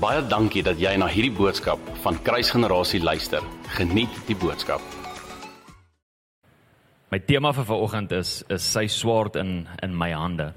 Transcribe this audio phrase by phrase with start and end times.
[0.00, 3.44] Baie dankie dat jy na hierdie boodskap van Kruisgenerasie luister.
[3.76, 4.80] Geniet die boodskap.
[7.12, 10.54] My tema vir vanoggend is is sy swaard in in my hande.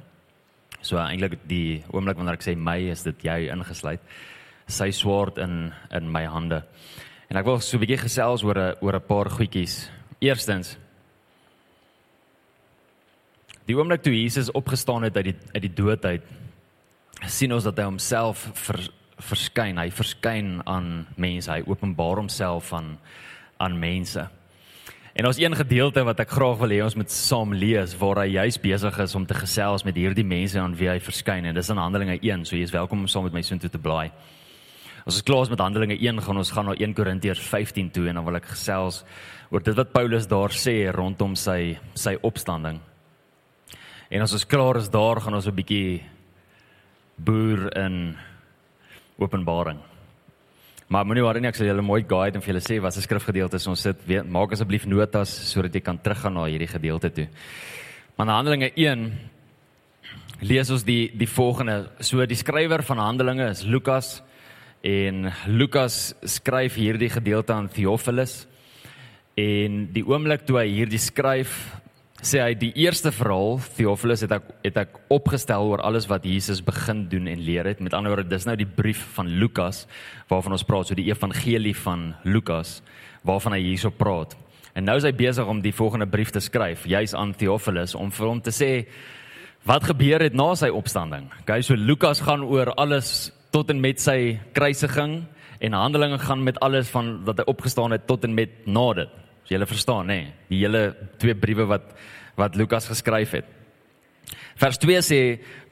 [0.80, 4.00] So eintlik die oomblik wanneer ek sê my is dit jy ingesluit.
[4.72, 6.64] Sy swaard in in my hande.
[7.28, 9.90] En ek wil so 'n bietjie gesels oor 'n oor 'n paar goedjies.
[10.22, 10.78] Eerstens
[13.68, 16.24] Die oomblik toe Jesus opgestaan het uit die uit die dood uit
[17.28, 18.80] sien ons dat hy homself ver,
[19.24, 19.80] verskyn.
[19.80, 21.52] Hy verskyn aan mense.
[21.52, 22.98] Hy openbaar homself aan
[23.64, 24.28] aan mense.
[25.14, 28.32] En ons een gedeelte wat ek graag wil hê ons moet saam lees waar hy
[28.34, 31.70] juis besig is om te gesels met hierdie mense aan wie hy verskyn en dis
[31.70, 34.10] in Handelinge 1, so jy is welkom om saam met my soontoe te blaai.
[35.06, 38.18] Ons is klaar met Handelinge 1, gaan ons gaan na 1 Korintiërs 15 toe en
[38.18, 39.04] dan wil ek gesels
[39.54, 42.82] oor dit wat Paulus daar sê rondom sy sy opstanding.
[44.10, 46.02] En as ons klaar is daar, gaan ons 'n bietjie
[47.22, 48.18] boer in
[49.22, 49.80] Openbaring.
[50.94, 53.02] Maar moenie worry nie, ek sal julle mooi guide en vir julle sê wat se
[53.02, 53.68] skrifgedeelte is.
[53.72, 57.28] Ons sit weet, maak asseblief notas sodat jy kan teruggaan na hierdie gedeelte toe.
[58.18, 59.08] Maar in Handelinge 1
[60.46, 61.88] lees ons die die volgende.
[62.04, 64.20] So die skrywer van Handelinge is Lukas
[64.84, 68.44] en Lukas skryf hierdie gedeelte aan Theophilus.
[69.40, 71.56] En die oomblik toe hy hierdie skryf,
[72.24, 76.62] sê hy die eerste verhaal Theophilus het ek het ek opgestel oor alles wat Jesus
[76.64, 77.82] begin doen en leer het.
[77.84, 79.84] Met ander woorde, dis nou die brief van Lukas
[80.32, 82.78] waarvan ons praat, so die evangelie van Lukas
[83.28, 84.38] waarvan hy hierso praat.
[84.74, 88.12] En nou is hy besig om die volgende brief te skryf, juis aan Theophilus om
[88.12, 88.72] vir hom te sê
[89.68, 91.28] wat gebeur het na sy opstanding.
[91.44, 95.22] Okay, so Lukas gaan oor alles tot en met sy kruisiging
[95.64, 99.23] en Handelinge gaan met alles van wat hy opgestaan het tot en met na dit.
[99.44, 101.94] So julle verstaan nê, nee, die hele twee briewe wat
[102.40, 103.46] wat Lukas geskryf het.
[104.58, 105.20] Vers 2 sê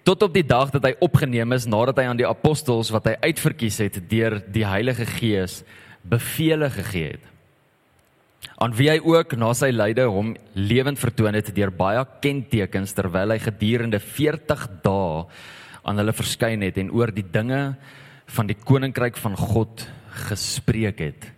[0.05, 3.15] tot op die dag dat hy opgeneem is nadat hy aan die apostels wat hy
[3.31, 5.61] uitverkies het deur die Heilige Gees
[6.01, 7.25] beveel gegee het.
[8.61, 13.33] Aan wie hy ook na sy lyde hom lewend vertoon het deur baie kentekens terwyl
[13.33, 15.25] hy gedurende 40 dae
[15.81, 17.75] aan hulle verskyn het en oor die dinge
[18.31, 19.85] van die koninkryk van God
[20.29, 21.29] gespreek het.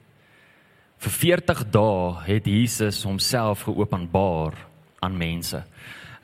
[1.03, 4.55] Vir 40 dae het Jesus homself geopenbaar
[5.03, 5.59] aan mense.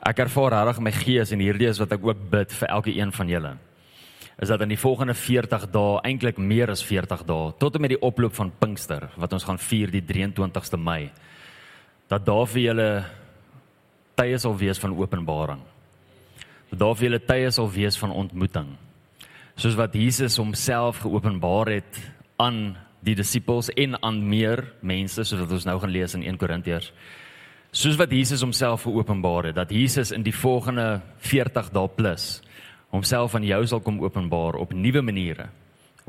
[0.08, 3.12] Ek ervaar regtig my gees en hierdie is wat ek ook bid vir elke een
[3.12, 3.52] van julle.
[4.40, 7.92] Is dat in die volgende 40 dae, eintlik meer as 40 dae, tot en met
[7.92, 11.10] die oploop van Pinkster wat ons gaan vier die 23ste Mei,
[12.08, 12.90] dat daar vir julle
[14.16, 15.60] tye sal wees van openbaring.
[16.72, 18.78] Dat daar vir julle tye sal wees van ontmoeting.
[19.60, 22.06] Soos wat Jesus homself geopenbaar het
[22.40, 26.40] aan die disippels en aan meer mense soos wat ons nou gaan lees in 1
[26.42, 26.92] Korintiërs.
[27.72, 32.40] Soos wat Jesus homself geopenbaar het dat Jesus in die volgende 40 dae plus
[32.90, 35.50] homself aan jou sal kom openbaar op nuwe maniere.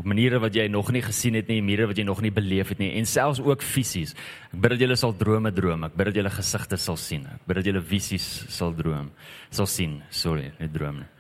[0.01, 2.71] Op maniere wat jy nog nie gesien het nie, maniere wat jy nog nie beleef
[2.73, 4.15] het nie en selfs ook fisies.
[4.49, 5.84] Ek bid dat julle sal drome droom.
[5.84, 7.27] Ek bid dat julle gesigte sal sien.
[7.28, 9.11] Ek bid dat julle visies sal droom.
[9.53, 9.99] Sal sien.
[10.09, 11.11] Sorry, nie droom nie.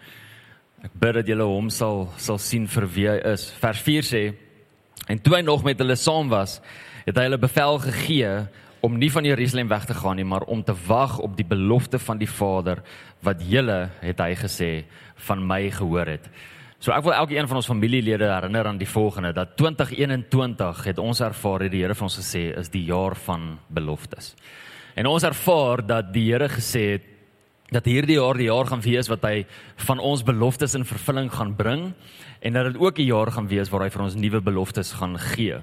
[0.88, 3.50] Ek bid dat julle hom sal sal sien vir wie hy is.
[3.60, 4.22] Vers 4 sê
[5.10, 6.60] En toe hy nog met hulle saam was,
[7.02, 8.30] het hy hulle bevel gegee
[8.86, 11.98] om nie van Jerusalem weg te gaan nie, maar om te wag op die belofte
[11.98, 12.80] van die Vader
[13.26, 14.70] wat julle het hy gesê
[15.26, 16.30] van my gehoor het.
[16.80, 21.20] So ek wil elkeen van ons familielede herinner aan die volgende dat 2021 het ons
[21.20, 24.32] ervaar het die Here vir ons gesê is die jaar van beloftes.
[24.96, 27.10] En ons ervaar dat die Here gesê het
[27.70, 29.44] dat hierdie jaar die jaar gaan wees wat hy
[29.84, 31.90] van ons beloftes in vervulling gaan bring
[32.40, 35.18] en dat dit ook 'n jaar gaan wees waar hy vir ons nuwe beloftes gaan
[35.18, 35.56] gee.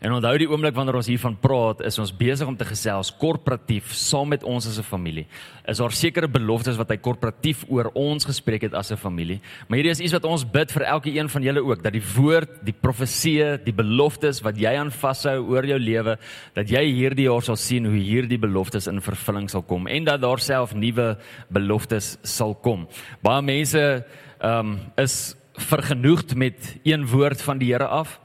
[0.00, 3.92] En onthou die oomblik wanneer ons hiervan praat, is ons besig om te gesels korporatief
[3.94, 5.26] saam met ons as 'n familie.
[5.66, 9.40] Is daar sekere beloftes wat hy korporatief oor ons gespreek het as 'n familie?
[9.68, 12.02] Maar hierdie is iets wat ons bid vir elke een van julle ook, dat die
[12.16, 16.18] woord, die profeseë, die beloftes wat jy aan vashou oor jou lewe,
[16.54, 20.20] dat jy hierdie jaar sal sien hoe hierdie beloftes in vervulling sal kom en dat
[20.20, 21.16] daar self nuwe
[21.48, 22.88] beloftes sal kom.
[23.22, 24.04] Baie mense
[24.40, 28.18] ehm um, is vergenoegd met een woord van die Here af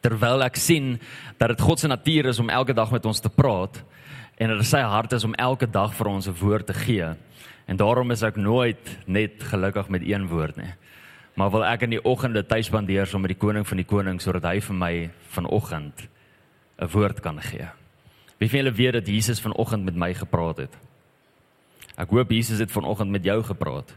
[0.00, 0.98] terwyl ek sien
[1.38, 3.82] dat dit God se natuur is om elke dag met ons te praat
[4.40, 7.14] en dat sy hart is om elke dag vir ons 'n woord te gee.
[7.66, 10.74] En daarom is ek nooit net gelukkig met een woord nie.
[11.34, 14.24] Maar wil ek in die oggende tyd spandeer saam met die koning van die konings
[14.24, 16.08] sodat hy vir my vanoggend
[16.78, 17.68] 'n woord kan gee.
[18.38, 20.76] Wie van julle weet dat Jesus vanoggend met my gepraat het?
[21.96, 23.94] Ek hoop Jesus het vanoggend met jou gepraat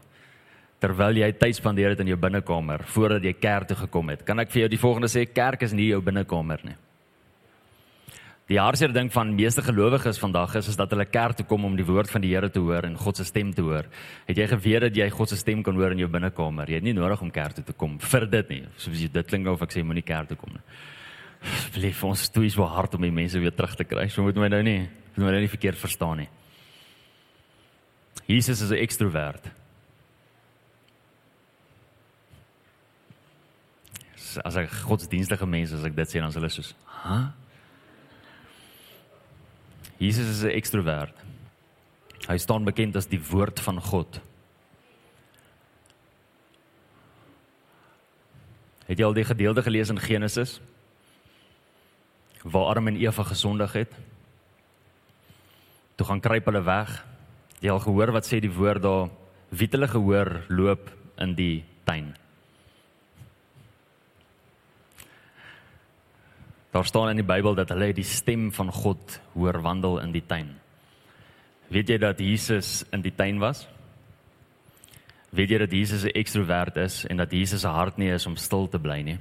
[0.83, 4.25] terwyl jy tyd spandeer het in jou binnekamer voordat jy kerk toe gekom het.
[4.27, 6.75] Kan ek vir jou die volgende sê kerk is nie jou binnekamer nie.
[8.51, 11.77] Die hartseer ding van meeste gelowiges vandag is is dat hulle kerk toe kom om
[11.79, 13.87] die woord van die Here te hoor en God se stem te hoor.
[14.27, 16.67] Het jy geweet dat jy God se stem kan hoor in jou binnekamer?
[16.67, 18.61] Jy het nie nodig om kerk toe te kom vir dit nie.
[18.75, 20.63] Soos jy dit klink of ek sê moenie kerk toe kom nie.
[21.79, 24.09] Belief ons toe is so hard om die mense weer terug te kry.
[24.11, 24.81] So moet my nou nie,
[25.15, 26.29] moet my nou nie verkeerd verstaan nie.
[28.27, 29.62] Jesus is 'n ekstrovert.
[34.41, 37.31] As ek godsdienstige mense as ek dit sê dan is hulle soos, "Ha?" Huh?
[40.03, 41.15] Jesus is 'n ekstrovert.
[42.27, 44.19] Hy staan bekend as die woord van God.
[48.87, 50.59] Het jy al die gedeelte gelees in Genesis
[52.43, 53.91] waar Adam en Eva gesondig het?
[55.95, 57.05] Toe gaan kruip hulle weg.
[57.59, 59.09] Jy al gehoor wat sê die woord daar?
[59.49, 62.15] Wie het hulle gehoor loop in die tuin?
[66.73, 70.23] Daar staan in die Bybel dat hulle die stem van God hoor wandel in die
[70.25, 70.47] tuin.
[71.69, 73.67] Weet jy dat Jesus in die tuin was?
[75.29, 78.35] Weet jy dat Jesus 'n ekstrovert is en dat Jesus se hart nie is om
[78.35, 79.19] stil te bly nie?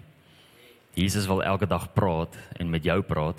[0.95, 3.37] Jesus wil elke dag praat en met jou praat.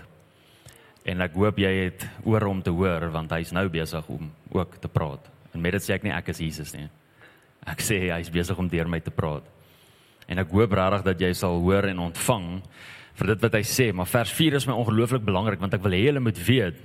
[1.06, 4.75] En ek hoop jy het oor om te hoor want hy's nou besig om ook
[4.75, 5.30] te praat.
[5.54, 6.89] En met dit sê ek nie ek is Jesus nie.
[7.65, 9.44] Ek sê hy's besig om deur my te praat.
[10.27, 12.62] En ek hoop regtig dat jy sal hoor en ontvang
[13.19, 15.95] vir dit wat hy sê, maar vers 4 is my ongelooflik belangrik want ek wil
[15.95, 16.80] hê julle moet weet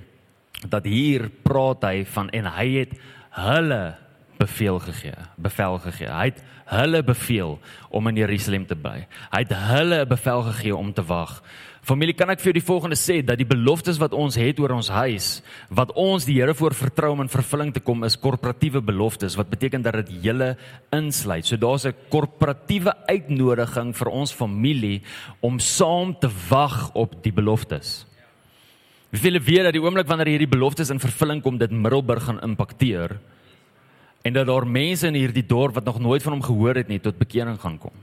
[0.69, 2.93] dat hier praat hy van en hy het
[3.39, 3.83] hulle
[4.39, 6.07] beveel gegee, bevel gegee.
[6.07, 7.57] Hy het hulle beveel
[7.89, 9.03] om in Jerusalem te bly.
[9.33, 11.39] Hy het hulle bevel gegee om te wag.
[11.89, 14.75] Familie, kan ek vir julle die volgende sê dat die beloftes wat ons het oor
[14.75, 15.29] ons huis,
[15.73, 19.49] wat ons die Here voor vertrou om in vervulling te kom, is korporatiewe beloftes wat
[19.49, 20.51] beteken dat dit julle
[20.93, 21.47] insluit.
[21.49, 25.01] So daar's 'n korporatiewe uitnodiging vir ons familie
[25.41, 28.05] om saam te wag op die beloftes.
[29.09, 32.41] Wie wil weet dat die oomblik wanneer hierdie beloftes in vervulling kom, dit Middelburg gaan
[32.41, 33.17] impakteer
[34.21, 36.99] en dat daar mense in hierdie dorp wat nog nooit van hom gehoor het nie
[36.99, 37.93] tot bekering gaan kom.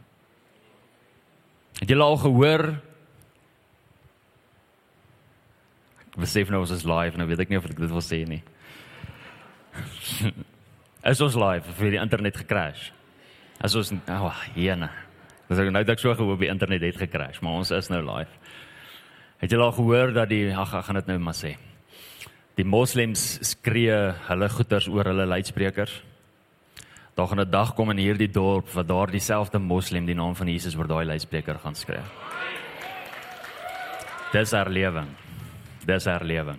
[1.79, 2.81] Het julle al gehoor
[6.17, 8.43] besef nou ons is live nou weet ek nie of ek dit wil sê nie.
[11.13, 12.91] is ons live het die internet gekrash?
[13.61, 14.89] As ons oh, jene.
[15.47, 18.33] Dis ek nou ek so gehoor die internet het gekrash, maar ons is nou live.
[19.43, 21.55] Het jy al gehoor dat die ag ek gaan dit nou maar sê.
[22.57, 23.97] Die moslems skree
[24.31, 26.01] hulle goeters oor hulle luidsprekers.
[27.17, 30.49] Daar gaan 'n dag kom in hierdie dorp wat daar dieselfde moslem die naam van
[30.49, 32.03] Jesus oor daai luidspreker gaan skree.
[34.33, 35.26] Dis haar lewing
[35.87, 36.59] dis herlewing.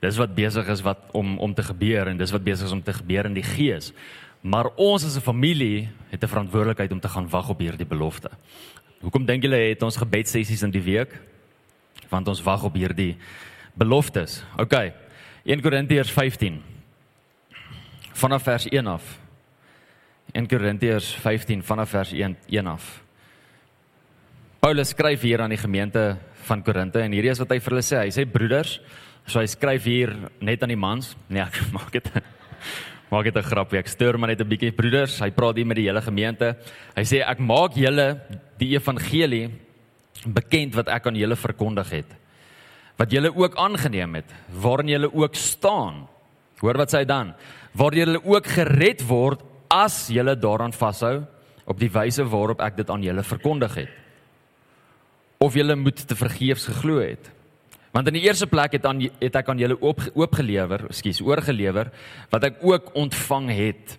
[0.00, 2.82] Dis wat besig is wat om om te gebeur en dis wat besig is om
[2.82, 3.92] te gebeur in die gees.
[4.40, 8.30] Maar ons as 'n familie het 'n verantwoordelikheid om te gaan wag op hierdie belofte.
[9.00, 11.20] Hoekom dink julle het ons gebedsessies in die week?
[12.08, 13.16] Want ons wag op hierdie
[13.74, 14.44] beloftes.
[14.56, 14.92] OK.
[15.44, 16.62] 1 Korintiërs 15
[18.12, 19.18] vanaf vers 1 af.
[20.32, 23.02] 1 Korintiërs 15 vanaf vers 1 1 af.
[24.58, 27.84] Paulus skryf hier aan die gemeente van Korinte en hierdie is wat hy vir hulle
[27.84, 28.00] sê.
[28.04, 28.78] Hy sê broeders,
[29.26, 30.14] so hy skryf hier
[30.44, 31.14] net aan die mans.
[31.28, 32.10] Nee, ek maak dit
[33.12, 33.78] maak dit 'n grapie.
[33.78, 35.20] Ek stuur maar net 'n bietjie broeders.
[35.20, 36.56] Hy praat hier met die hele gemeente.
[36.96, 38.20] Hy sê ek maak julle
[38.58, 39.50] die evangelie
[40.26, 42.10] bekend wat ek aan julle verkondig het.
[42.96, 46.06] Wat julle ook aangeneem het, waarin julle ook staan.
[46.60, 47.34] Hoor wat sê hy dan?
[47.74, 51.26] Waar julle ook gered word as julle daaraan vashou
[51.66, 54.03] op die wyse waarop ek dit aan julle verkondig het
[55.44, 57.30] of julle moet te vergeefs geglo het.
[57.94, 61.92] Want in die eerste plek het aan het ek aan julle oop oopgelewer, ekskuus, oorgelewer
[62.32, 63.98] wat ek ook ontvang het.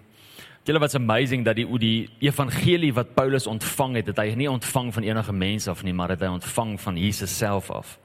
[0.65, 4.91] Julle was amazing dat die die evangelie wat Paulus ontvang het, het hy nie ontvang
[4.93, 7.95] van enige mens af nie, maar het hy ontvang van Jesus self af.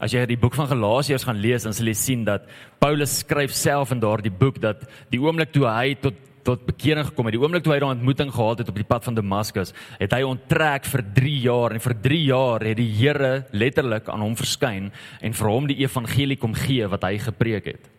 [0.00, 2.46] As jy die boek van Galasiërs gaan lees, dan sal jy sien dat
[2.80, 7.28] Paulus skryf self in daardie boek dat die oomblik toe hy tot tot bekering gekom
[7.28, 7.36] het.
[7.36, 10.22] Die oomblik toe hy daai ontmoeting gehad het op die pad van Damaskus, het hy
[10.26, 14.90] onttrek vir 3 jaar en vir 3 jaar het die Here letterlik aan hom verskyn
[15.20, 17.90] en vir hom die evangelie kom gee wat hy gepreek het.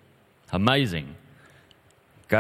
[0.52, 1.08] Amazing.
[2.26, 2.38] OK.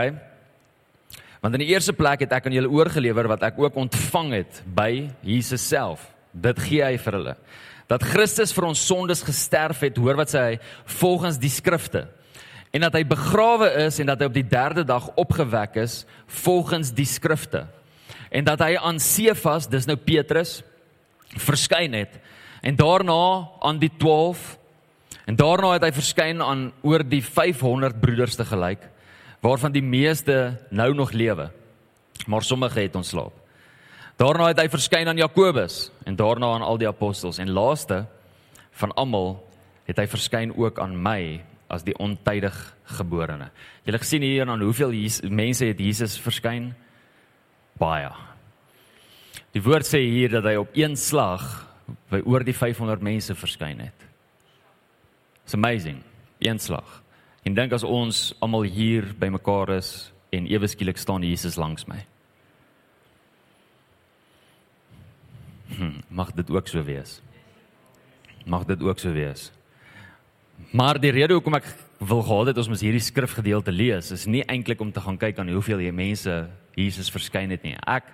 [1.41, 4.61] Want in die eerste plek het ek aan julle oorgelewer wat ek ook ontvang het
[4.65, 6.03] by Jesus self.
[6.31, 7.35] Dit gee hy vir hulle.
[7.91, 10.59] Dat Christus vir ons sondes gesterf het, hoor wat sê hy,
[11.01, 12.05] volgens die skrifte
[12.71, 16.05] en dat hy begrawe is en dat hy op die 3de dag opgewek is
[16.41, 17.65] volgens die skrifte.
[18.31, 20.61] En dat hy aan Sefas dis nou Petrus
[21.35, 22.15] verskyn het.
[22.63, 24.57] En daarna aan die 12
[25.25, 28.87] en daarna het hy verskyn aan oor die 500 broeders te gelyk
[29.41, 31.49] waarvan die meeste nou nog lewe
[32.27, 33.33] maar sommige het ontslaap.
[34.15, 37.37] Daarna het hy verskyn aan Jakobus en daarna aan al die apostels.
[37.37, 38.05] En laaste
[38.71, 39.39] van almal
[39.89, 42.55] het hy verskyn ook aan my as die ontydig
[42.97, 43.49] geborene.
[43.87, 46.73] Julle gesien hier aan hoeveel Jesus, mense het Jesus verskyn?
[47.79, 48.11] Baie.
[49.55, 51.45] Die woord sê hier dat hy op een slag
[52.11, 54.07] by oor die 500 mense verskyn het.
[55.43, 56.03] It's amazing.
[56.39, 57.01] Een slag.
[57.43, 61.99] En dink as ons almal hier bymekaar is en ewe skielik staan Jesus langs my.
[65.71, 67.19] Hm, mag dit ook so wees.
[68.45, 69.49] Mag dit ook so wees.
[70.69, 71.67] Maar die rede hoekom ek
[72.01, 75.39] wil gehad het ons moet hierdie skrifgedeelte lees is nie eintlik om te gaan kyk
[75.41, 76.35] aan hoeveel jy mense
[76.77, 77.75] Jesus verskyn het nie.
[77.85, 78.07] Ek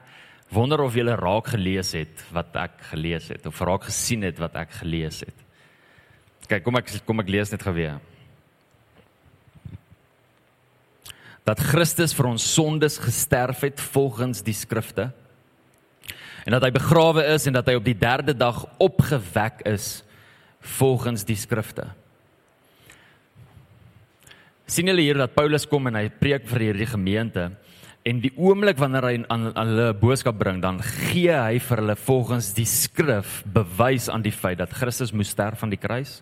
[0.52, 4.56] wonder of julle raak gelees het wat ek gelees het of raak gesien het wat
[4.60, 5.46] ek gelees het.
[6.48, 8.00] Kyk, kom ek kom ek lees net geweer.
[11.48, 15.12] Dat Christus vir ons sondes gesterf het volgens die skrifte
[16.48, 20.02] en dat hy begrawe is en dat hy op die 3de dag opgewek is
[20.80, 21.90] volgens die skrifte.
[24.68, 27.50] Sien julle hier dat Paulus kom en hy preek vir hierdie gemeente
[28.08, 31.96] en die oomblik wanneer hy aan, aan hulle boodskap bring dan gee hy vir hulle
[32.00, 36.22] volgens die skrif bewys aan die feit dat Christus moes sterf aan die kruis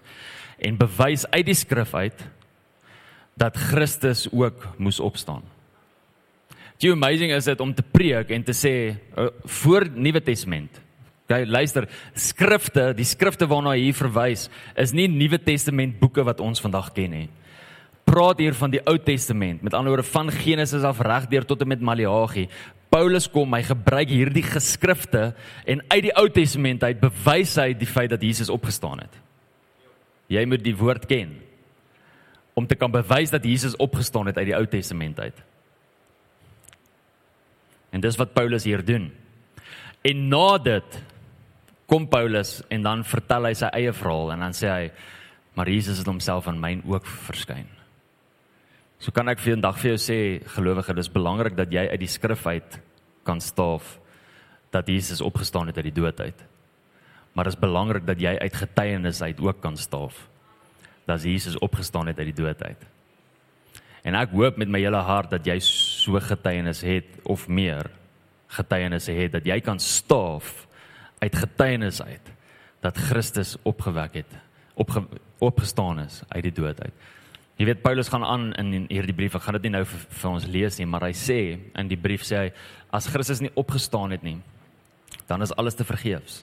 [0.61, 2.25] en bewys uit die skrif uit
[3.35, 5.43] dat Christus ook moes opstaan.
[6.79, 10.81] How amazing is dit om te preek en te sê uh, voor Nuwe Testament.
[11.25, 14.45] Okay, luister, skrifte, die skrifte waarna hy hier verwys,
[14.77, 17.27] is nie Nuwe Testament boeke wat ons vandag ken nie.
[18.05, 21.61] Praat hier van die Ou Testament, met ander woorde van Genesis af reg deur tot
[21.61, 22.45] en met Maleagi.
[22.93, 25.31] Paulus kom, hy gebruik hierdie geskrifte
[25.65, 29.17] en uit die Ou Testament uit bewys hy die feit dat Jesus opgestaan het.
[30.31, 31.33] Jy moet die woord ken
[32.55, 35.41] om te kan bewys dat Jesus opgestaan het uit die Ou Testament uit.
[37.91, 39.09] En dis wat Paulus hier doen.
[40.05, 40.97] En na dit
[41.89, 44.87] kom Paulus en dan vertel hy sy eie verhaal en dan sê hy
[45.55, 47.74] maar Jesus het homself aan my ook verskyn.
[48.99, 51.99] So kan ek vir 'n dag vir jou sê gelowige dis belangrik dat jy uit
[51.99, 52.79] die skrif uit
[53.23, 53.99] kan staaf
[54.71, 56.43] dat Jesus opgestaan het uit die dood uit.
[57.33, 60.27] Maar dit is belangrik dat jy uit getuienis uit ook kan staaf
[61.05, 62.81] dat Jesus opgestaan het uit die dood uit.
[64.05, 67.89] En ek hoop met my hele hart dat jy so getuienis het of meer
[68.47, 70.67] getuienisse het dat jy kan staaf
[71.19, 72.31] uit getuienis uit
[72.85, 74.35] dat Christus opgewek het,
[74.77, 75.01] opge,
[75.41, 76.93] opgestaan is uit die dood uit.
[77.55, 80.29] Jy weet Paulus gaan aan in hierdie brief, ek gaan dit nie nou vir, vir
[80.29, 82.49] ons lees nie, maar hy sê in die brief sê hy
[82.95, 84.35] as Christus nie opgestaan het nie,
[85.29, 86.41] dan is alles te vergeefs.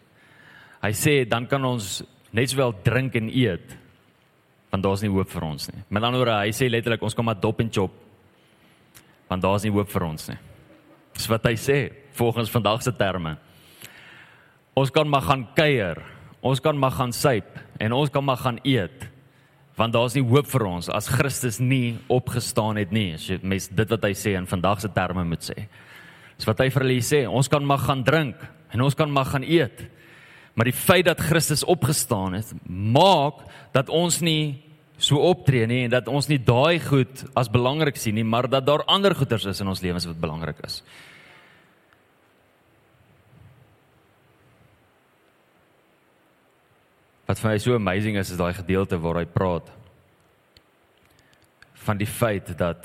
[0.83, 2.00] Hy sê dan kan ons
[2.33, 3.76] net sowel drink en eet
[4.73, 5.83] want daar's nie hoop vir ons nie.
[5.92, 7.92] Met ander woorde, hy sê letterlik ons kom maar dop en chop
[9.28, 10.38] want daar's nie hoop vir ons nie.
[11.12, 11.78] Dis wat hy sê
[12.16, 13.37] volgens vandag se terme.
[14.73, 16.00] Ons kan maar gaan kuier.
[16.40, 19.12] Ons kan maar gaan suip en ons kan maar gaan eet
[19.76, 23.14] want daar's nie hoop vir ons as Christus nie opgestaan het nie.
[23.17, 25.67] As jy mes dit wat hy sê in vandag se terme moet sê.
[26.37, 28.41] Dis wat hy vir hulle sê, ons kan maar gaan drink
[28.73, 29.85] en ons kan maar gaan eet.
[30.55, 33.41] Maar die feit dat Christus opgestaan het, maak
[33.73, 34.61] dat ons nie
[35.02, 38.67] so optree nie en dat ons nie daai goed as belangrik sien nie, maar dat
[38.69, 40.83] daar ander goeders is in ons lewens wat belangrik is.
[47.32, 49.70] Wat vir my so amazing is is daai gedeelte waar hy praat
[51.80, 52.84] van die feit dat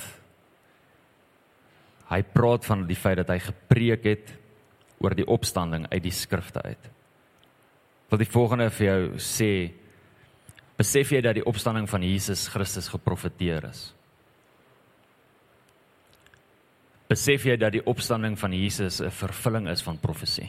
[2.07, 4.31] hy praat van die feit dat hy gepreek het
[5.03, 6.85] oor die opstanding uit die skrifte uit.
[8.07, 9.49] Wil die volgende vir jou sê
[10.79, 13.81] besef jy dat die opstanding van Jesus Christus geprofeteer is?
[17.11, 20.47] Besef jy dat die opstanding van Jesus 'n vervulling is van profesie?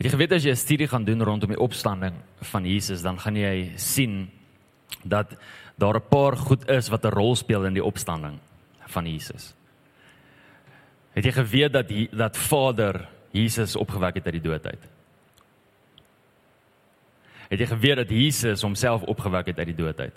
[0.00, 3.20] Het jy geweet as jy 'n studie gaan doen rondom die opstanding van Jesus, dan
[3.20, 4.30] gaan jy sien
[5.04, 5.36] dat
[5.76, 8.38] daar 'n paar goed is wat 'n rol speel in die opstanding
[8.88, 9.54] van Jesus.
[11.12, 14.88] Het jy geweet dat die, dat Vader Jesus opgewek het uit die dood uit?
[17.48, 20.16] Het jy geweet dat Jesus homself opgewek het uit die dood uit?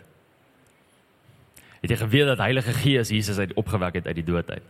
[1.81, 4.63] Het jy geweet dat Heilige Gees Jesus uit opgewek het uit die dood uit?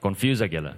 [0.00, 0.74] Confuse ek julle?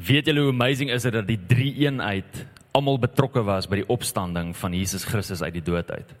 [0.00, 3.88] Weet julle hoe amazing is dit dat die drie eenheid almal betrokke was by die
[3.92, 6.14] opstanding van Jesus Christus uit die dood uit?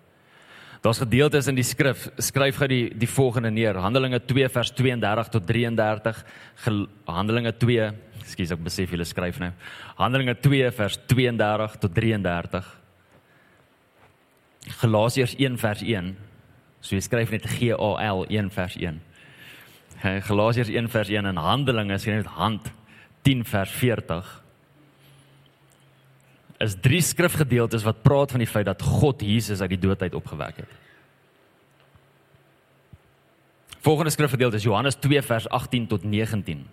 [0.84, 3.76] Daar's gedeeltes in die skrif, skryf gou die die volgende neer.
[3.80, 6.22] Handelinge 2 vers 32 tot 33.
[7.08, 7.88] Handelinge 2,
[8.22, 9.50] ekskuus ek besef julle skryf nou.
[10.00, 12.72] Handelinge 2 vers 32 tot 33.
[14.80, 16.10] Galasiërs 1 vers 1.
[16.80, 19.00] So jy skryf net G A L 1 vers 1.
[20.00, 22.72] Galasiërs 1 vers 1 en Handelinge skryf net hand
[23.22, 24.36] 10 vers 40.
[26.60, 30.14] is drie skrifgedeeltes wat praat van die feit dat God Jesus uit die dood uit
[30.14, 30.74] opgewek het.
[33.80, 36.66] Volgende skrifgedeelte is Johannes 2 vers 18 tot 19.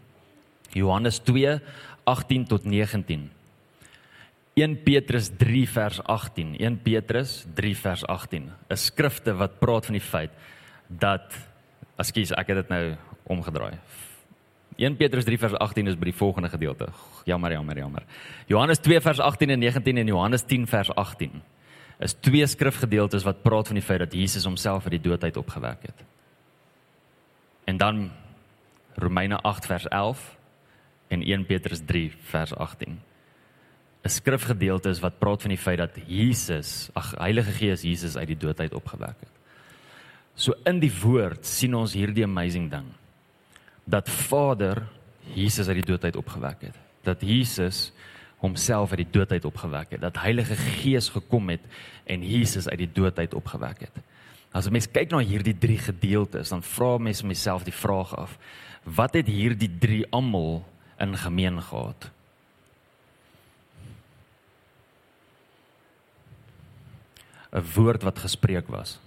[0.75, 1.59] Johannes 2
[2.03, 3.31] 18 tot 19.
[4.53, 6.57] 1 Petrus 3 vers 18.
[6.59, 8.51] 1 Petrus 3 vers 18.
[8.69, 10.31] 'n Skrifte wat praat van die feit
[10.87, 11.31] dat
[11.97, 12.83] Ekskuus, ek het dit nou
[13.33, 13.73] omgedraai.
[14.77, 16.87] 1 Petrus 3 vers 18 is by die volgende gedeelte.
[17.25, 18.03] Jammer, jammer, jammer.
[18.45, 21.41] Johannes 2 vers 18 en 19 en Johannes 10 vers 18
[21.97, 25.37] is twee skrifgedeeltes wat praat van die feit dat Jesus homself uit die dood uit
[25.37, 26.03] opgewek het.
[27.65, 28.11] En dan
[29.01, 30.37] Romeine 8 vers 11
[31.07, 32.99] en 1 Petrus 3 vers 18.
[34.05, 38.27] 'n Skrifgedeelte is wat praat van die feit dat Jesus, ag Heilige Gees Jesus uit
[38.27, 39.33] die dood uit opgewek het.
[40.35, 42.93] So in die woord sien ons hierdie amazing ding
[43.87, 44.83] dat Vader
[45.33, 46.75] Jesus uit die dood uit opgewek het.
[47.07, 47.91] Dat Jesus
[48.37, 50.01] homself uit die dood uit opgewek het.
[50.01, 51.63] Dat Heilige Gees gekom het
[52.03, 54.03] en Jesus uit die dood uit opgewek het.
[54.51, 58.37] As 'n mens kyk na hierdie drie gedeeltes, dan vra mens myself die vraag af:
[58.83, 60.65] Wat het hierdie drie almal
[60.97, 62.11] in gemeen gehad?
[67.51, 68.99] ‘n woord wat gespreek was.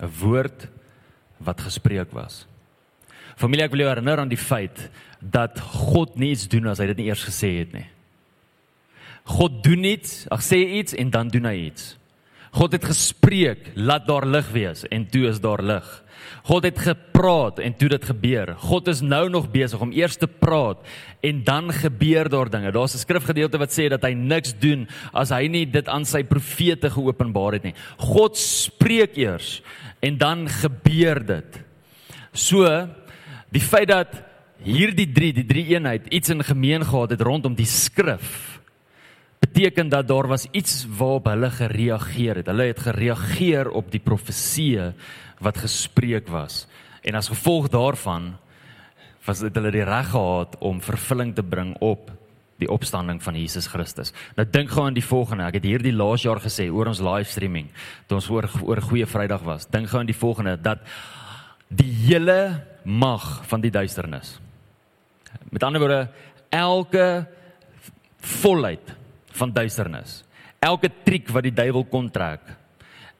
[0.00, 0.68] 'n woord
[1.44, 2.44] wat gespreek was.
[3.38, 4.88] Familie, ek wil jou herinner aan die feit
[5.20, 7.86] dat God niets doen as hy dit nie eers gesê het nie.
[9.28, 11.92] God doen iets, ag sê iets en dan doen hy iets.
[12.50, 15.88] God het gespreek, laat daar lig wees en toe is daar lig.
[16.48, 18.54] God het gepraat en toe dit gebeur.
[18.62, 20.80] God is nou nog besig om eers te praat
[21.24, 22.72] en dan gebeur daar dinge.
[22.72, 26.22] Daar's 'n skrifgedeelte wat sê dat hy niks doen as hy nie dit aan sy
[26.22, 27.74] profete geopenbaar het nie.
[27.98, 29.62] God spreek eers
[30.00, 31.64] en dan gebeur dit.
[32.32, 32.88] So
[33.50, 34.08] die feit dat
[34.62, 38.58] hierdie 3, die drie eenheid iets in gemeen gehad het rondom die skrif
[39.58, 42.46] beteken dat daar was iets waarop hulle gereageer het.
[42.46, 44.92] Hulle het gereageer op die profeseë
[45.42, 46.66] wat gespreek was.
[47.02, 48.36] En as gevolg daarvan
[49.26, 52.12] was dit hulle die reg gehad om vervulling te bring op
[52.62, 54.12] die opstanding van Jesus Christus.
[54.36, 55.48] Nou dink gou aan die volgende.
[55.50, 57.66] Ek het hierdie laas jaar gesê oor ons livestreaming
[58.06, 59.66] toe ons oor oor goeie Vrydag was.
[59.66, 60.86] Dink gou aan die volgende dat
[61.66, 64.36] die hele mag van die duisternis.
[65.50, 66.06] Met ander woorde
[66.54, 67.26] elke
[68.22, 68.97] volheid
[69.38, 70.22] van duisternis.
[70.58, 72.42] Elke triek wat die duiwel kon trek.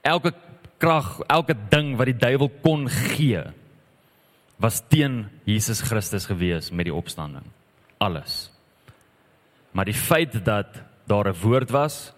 [0.03, 0.35] Elke
[0.79, 3.43] krag, elke ding wat die duiwel kon gee
[4.59, 7.47] was teen Jesus Christus gewees met die opstanding.
[8.03, 8.49] Alles.
[9.71, 12.13] Maar die feit dat daar 'n woord was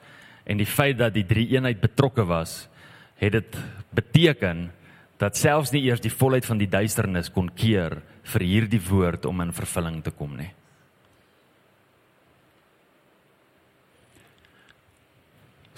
[0.45, 2.69] en die feit dat die drie eenheid betrokke was,
[3.17, 3.57] het dit
[3.91, 4.73] beteken
[5.19, 9.41] dat selfs nie eers die volheid van die duisternis kon keer vir hierdie woord om
[9.41, 10.51] in vervulling te kom nie.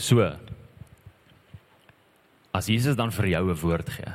[0.03, 0.27] So
[2.53, 4.13] as Jesus dan vir jou 'n woord gee.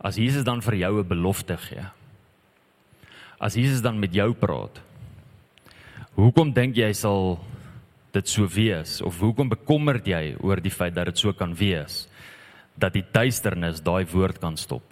[0.00, 1.84] As Jesus dan vir jou 'n belofte gee
[3.38, 4.82] as Jesus dan met jou praat.
[6.18, 7.38] Hoekom dink jy sal
[8.14, 12.06] dit so wees of hoekom bekommerd jy oor die feit dat dit so kan wees
[12.78, 14.82] dat die duisternis daai woord kan stop?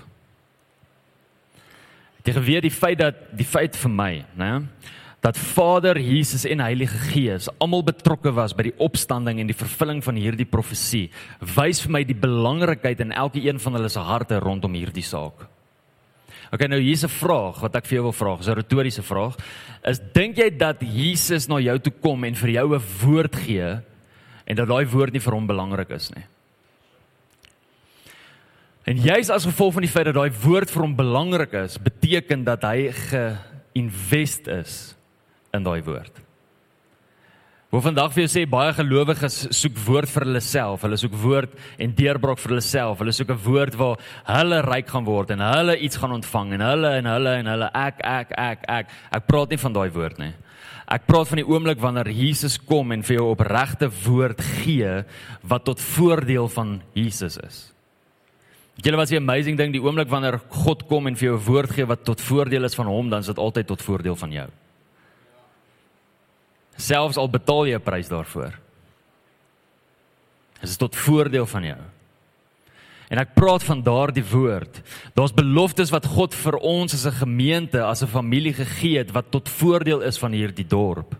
[2.26, 4.52] Dit gebeur die feit dat die feit vir my, né,
[5.24, 10.02] dat Vader, Jesus en Heilige Gees almal betrokke was by die opstanding en die vervulling
[10.04, 11.08] van hierdie profesie,
[11.40, 15.48] wys vir my die belangrikheid in elke een van hulle se harte rondom hierdie saak.
[16.54, 19.36] Okay, nou hier's 'n vraag wat ek vir jou wil vra, 'n retoriese vraag.
[19.84, 23.80] Is dink jy dat Jesus na jou toe kom en vir jou 'n woord gee
[24.46, 26.24] en dat daai woord nie vir hom belangrik is nie?
[28.86, 32.44] En jy's as gevolg van die feit dat daai woord vir hom belangrik is, beteken
[32.44, 34.95] dat hy geïnvest is
[35.52, 36.26] in daai woord.
[37.74, 40.84] Hoe vandag vir jou sê baie gelowiges soek woord vir hulle self.
[40.86, 43.02] Hulle soek woord en deurbraak vir hulle self.
[43.02, 46.60] Hulle soek 'n woord waar hulle ryk gaan word en hulle iets gaan ontvang en
[46.60, 48.86] hulle en hulle en hulle ek ek ek ek.
[49.12, 50.32] Ek praat nie van daai woord nie.
[50.88, 55.04] Ek praat van die oomblik wanneer Jesus kom en vir jou opregte woord gee
[55.42, 57.72] wat tot voordeel van Jesus is.
[58.80, 61.70] Julle was 'n amazing ding die oomblik wanneer God kom en vir jou 'n woord
[61.70, 64.48] gee wat tot voordeel is van hom, dan is dit altyd tot voordeel van jou
[66.76, 68.54] selfs al betaal jy 'n prys daarvoor.
[70.60, 71.82] Dit is tot voordeel van jou.
[73.08, 74.80] En ek praat van daardie woord.
[75.14, 79.30] Daar's beloftes wat God vir ons as 'n gemeente, as 'n familie gegee het wat
[79.30, 81.14] tot voordeel is van hierdie dorp.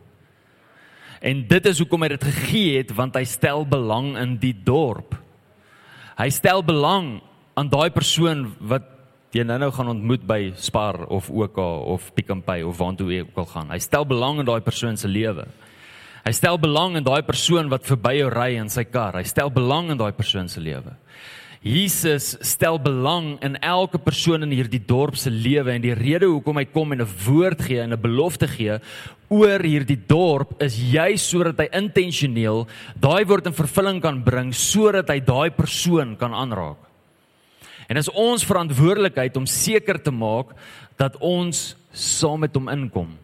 [1.20, 5.14] En dit is hoekom hy dit gegee het want hy stel belang in die dorp.
[6.16, 7.20] Hy stel belang
[7.54, 8.82] aan daai persoon wat
[9.36, 13.24] jy nou-nou gaan ontmoet by Spar of OK of Pick n Pay of waartoe jy
[13.26, 13.72] ook al gaan.
[13.74, 15.44] Hy stel belang in daai persoon se lewe.
[16.26, 19.18] Hy stel belang in daai persoon wat verby jou ry in sy kar.
[19.18, 20.96] Hy stel belang in daai persoon se lewe.
[21.66, 26.60] Jesus stel belang in elke persoon in hierdie dorp se lewe en die rede hoekom
[26.60, 28.78] hy kom en 'n woord gee en 'n belofte gee
[29.28, 35.10] oor hierdie dorp is juis sodat hy intentioneel daai woord in vervulling kan bring sodat
[35.10, 36.85] hy daai persoon kan aanraak.
[37.86, 40.52] En is ons verantwoordelikheid om seker te maak
[40.98, 43.16] dat ons saam met hom inkom.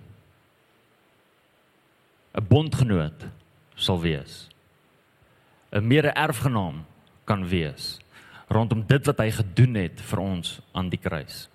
[2.33, 3.27] 'n bondgenoot
[3.75, 4.49] sal wees.
[5.73, 6.85] 'n mede-erfgenaam
[7.25, 7.99] kan wees
[8.49, 11.49] rondom dit wat hy gedoen het vir ons aan die kruis.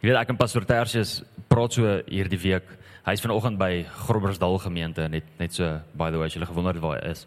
[0.00, 2.66] Jy weet ek en pastoor Tertius praat so hierdie week.
[3.06, 7.00] Hy's vanoggend by Groblersdal gemeente net net so by the way as jy gewonder waar
[7.00, 7.26] hy is.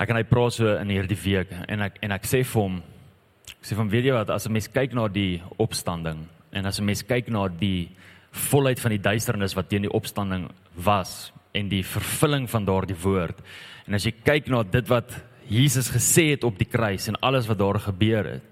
[0.00, 2.82] Ek en hy praat so in hierdie week en ek en ek sê vir hom
[3.62, 6.80] ek sê van weet jy wat as 'n mens kyk na die opstanding en as
[6.80, 7.88] 'n mens kyk na die
[8.50, 13.38] volheid van die duisternis wat teen die opstanding was en die vervulling van daardie woord
[13.86, 15.14] en as jy kyk na dit wat
[15.48, 18.42] Jesus gesê het op die kruis en alles wat daar gebeur het.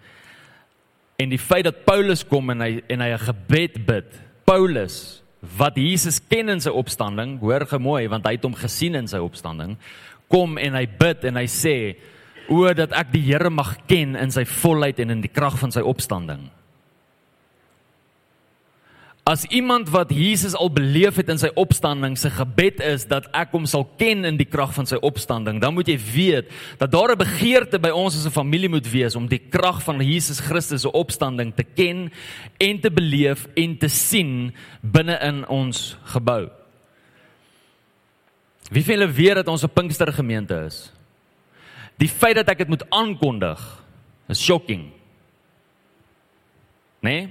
[1.18, 4.20] En die feit dat Paulus kom en hy en hy 'n gebed bid.
[4.44, 9.08] Paulus wat Jesus ken in sy opstanding, hoor gemooi want hy het hom gesien in
[9.08, 9.76] sy opstanding,
[10.28, 11.96] kom en hy bid en hy sê
[12.50, 15.72] o dat ek die Here mag ken in sy volheid en in die krag van
[15.72, 16.48] sy opstanding.
[19.30, 23.52] As iemand wat Jesus al beleef het in sy opstanding se gebed is dat ek
[23.54, 26.48] hom sal ken in die krag van sy opstanding, dan moet jy weet
[26.80, 30.00] dat daar 'n begeerte by ons as 'n familie moet wees om die krag van
[30.00, 32.10] Jesus Christus se opstanding te ken
[32.58, 36.50] en te beleef en te sien binne in ons gebou.
[38.70, 40.99] Wie veel weet dat ons 'n Pinkstergemeente is?
[42.00, 43.60] Die feit dat ek dit moet aankondig
[44.32, 44.88] is shocking.
[47.04, 47.28] Nee?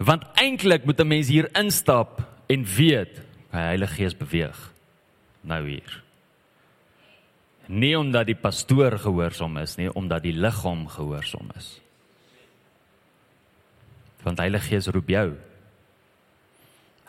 [0.00, 3.14] Want eintlik moet 'n mens hier instap en weet
[3.50, 4.70] die Heilige Gees beweeg
[5.40, 6.02] nou hier.
[7.66, 11.80] Nie omdat die pastoor gehoorsaam is nie, omdat die liggaam gehoorsaam is.
[14.22, 15.36] Want die Heilige Gees roep jou.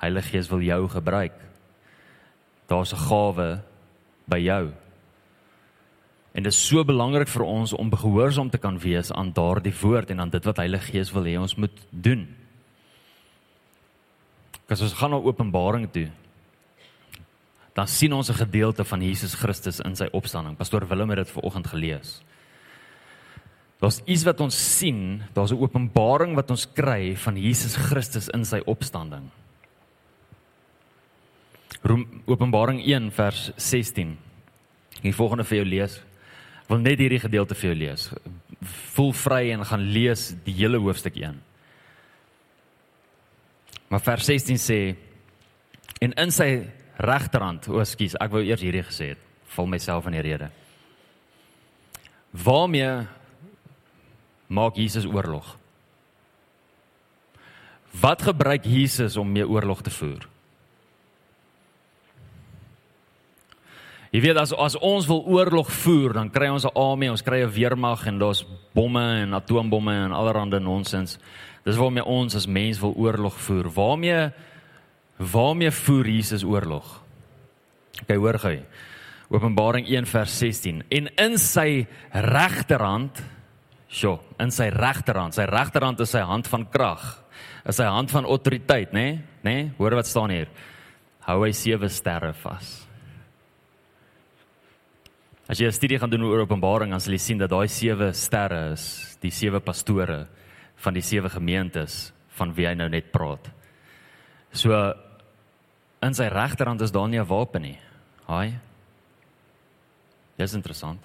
[0.02, 1.36] Heilige Gees wil jou gebruik.
[2.67, 3.62] Daar's 'n gawe
[4.26, 4.71] by jou.
[6.31, 10.09] En dit is so belangrik vir ons om gehoorsaam te kan wees aan daardie woord
[10.09, 12.23] en aan dit wat Heilige Gees wil hê ons moet doen.
[14.71, 16.07] As ons gaan na Openbaring toe,
[17.75, 20.57] dan sien ons 'n gedeelte van Jesus Christus in sy opstanding.
[20.57, 22.21] Pastoor Willem het dit vanoggend gelees.
[23.81, 28.45] Daar's iets wat ons sien, daar's 'n openbaring wat ons kry van Jesus Christus in
[28.45, 29.29] sy opstanding.
[32.25, 34.17] Openbaring 1 vers 16.
[35.01, 36.01] Ek volgende vir jou lees.
[36.71, 38.07] Wil net hierdie gedeelte vir jou lees.
[38.95, 41.36] Voel vry en gaan lees die hele hoofstuk 1.
[43.91, 44.77] Maar vers 16 sê
[46.01, 46.47] en in sy
[47.01, 50.47] regterhand, o, skus, ek wou eers hierdie gesê het, val myself in die rede.
[52.31, 53.01] Waarmee
[54.47, 55.57] maak Jesus oorlog?
[57.99, 60.29] Wat gebruik Jesus om mee oorlog te voer?
[64.12, 67.43] Jy weet as as ons wil oorlog voer, dan kry ons 'n army, ons kry
[67.43, 68.43] 'n weermag en daar's
[68.76, 71.17] bomme en atoombomme en allerlei nonsens.
[71.63, 73.69] Dis waarmee ons as mens wil oorlog voer.
[73.69, 74.32] Waarmee
[75.17, 77.02] waarmee voer Jesus oorlog?
[78.02, 78.60] Okay, hoor gou.
[79.30, 80.84] Openbaring 1 vers 16.
[80.89, 83.24] En in sy regterhand,
[83.88, 87.24] sjo, in sy regterhand, sy regterhand is sy hand van krag.
[87.65, 89.00] Is sy hand van autoriteit, nê?
[89.00, 89.19] Nee?
[89.43, 89.54] Nê?
[89.63, 89.71] Nee?
[89.78, 90.47] Hoor wat staan hier.
[91.19, 92.90] Hou hy sewe sterre vas.
[95.51, 98.13] As jy 'n studie gaan doen oor Openbaring, dan sal jy sien dat daai sewe
[98.13, 100.27] sterre is die sewe pastore
[100.77, 103.51] van die sewe gemeentes van wie hy nou net praat.
[104.53, 104.71] So
[106.01, 107.77] in sy regterhand is daar nie 'n wapen nie.
[108.27, 108.59] Haai.
[110.37, 111.01] Dis interessant.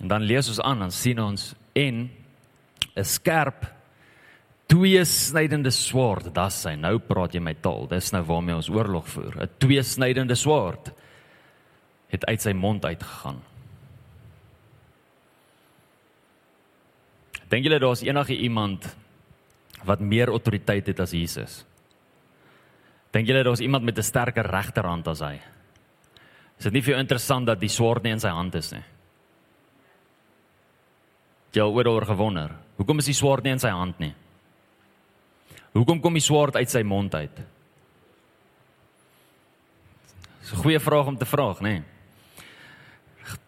[0.00, 2.10] En dan lees ons aan, dan sien ons en
[2.96, 3.66] 'n skerp
[4.66, 6.76] tweesnydende swaard, dis sy.
[6.76, 7.86] Nou praat jy my taal.
[7.86, 9.42] Dis nou waarmee ons oorlog voer.
[9.42, 10.92] 'n Tweesnydende swaard
[12.12, 13.40] het uit sy mond uitgegaan.
[17.52, 18.86] Dink julle daar's enige iemand
[19.84, 21.62] wat meer autoriteit het as Jesus?
[23.12, 25.40] Dink julle daar's iemand met 'n sterker regterhand as hy?
[26.58, 28.84] Is dit nie vir jou interessant dat die swaard nie in sy hand is nie?
[31.52, 32.50] Jy het oor gewonder.
[32.76, 34.14] Hoekom is die swaard nie in sy hand nie?
[35.72, 37.36] Hoekom kom die swaard uit sy mond uit?
[40.40, 41.60] Dis 'n goeie vraag om te vra, nê?
[41.62, 41.91] Nee.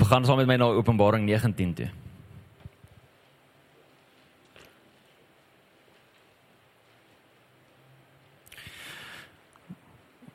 [0.04, 1.88] Gaan saam met my na Openbaring 19 toe.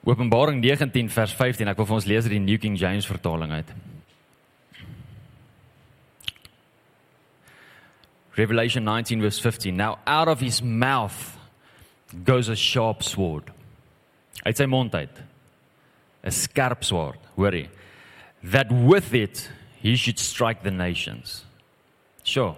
[0.04, 1.68] Openbaring 19 vers 15.
[1.70, 3.74] Ek wil vir ons lees uit die New King James vertaling uit.
[8.40, 9.76] Revelation 19 verse 15.
[9.76, 11.38] Now out of his mouth
[12.26, 13.52] goes a sharp sword.
[14.44, 15.24] Uit sy mond uit
[16.24, 17.70] 'n skerp swaard, hoor jy?
[18.44, 21.44] That with it he should strike the nations.
[22.24, 22.56] Sure.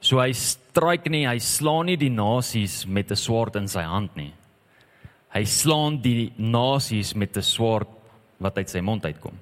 [0.00, 4.14] So hy stryk nie, hy slaan nie die nasies met 'n swaard in sy hand
[4.16, 4.32] nie.
[5.34, 7.88] Hy slaan die nasies met 'n swaard
[8.38, 9.34] wat uit sy mond uitkom.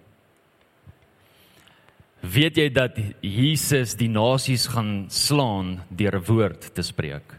[2.22, 7.35] Weet jy dat Jesus die nasies gaan slaan deur 'n woord te spreek?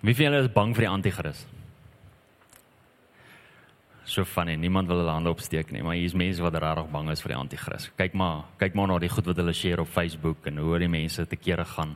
[0.00, 1.57] Wie van julle is bang vir die anti-kris?
[4.08, 6.86] So van en niemand wil hulle hande opsteek nie, maar hier is mense wat regtig
[6.94, 7.90] bang is vir die anti-kris.
[7.98, 10.88] Kyk maar, kyk maar na die goed wat hulle share op Facebook en hoe die
[10.88, 11.92] mense te kere gaan.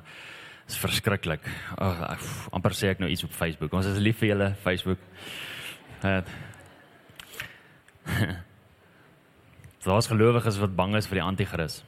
[0.66, 1.46] Dit is verskriklik.
[1.80, 2.02] Oh,
[2.52, 3.72] amper sê ek nou iets op Facebook.
[3.72, 5.00] Ons is lief vir julle Facebook.
[6.04, 6.20] Uh,
[9.86, 11.80] Daar's gelowiges wat bang is vir die anti-kris.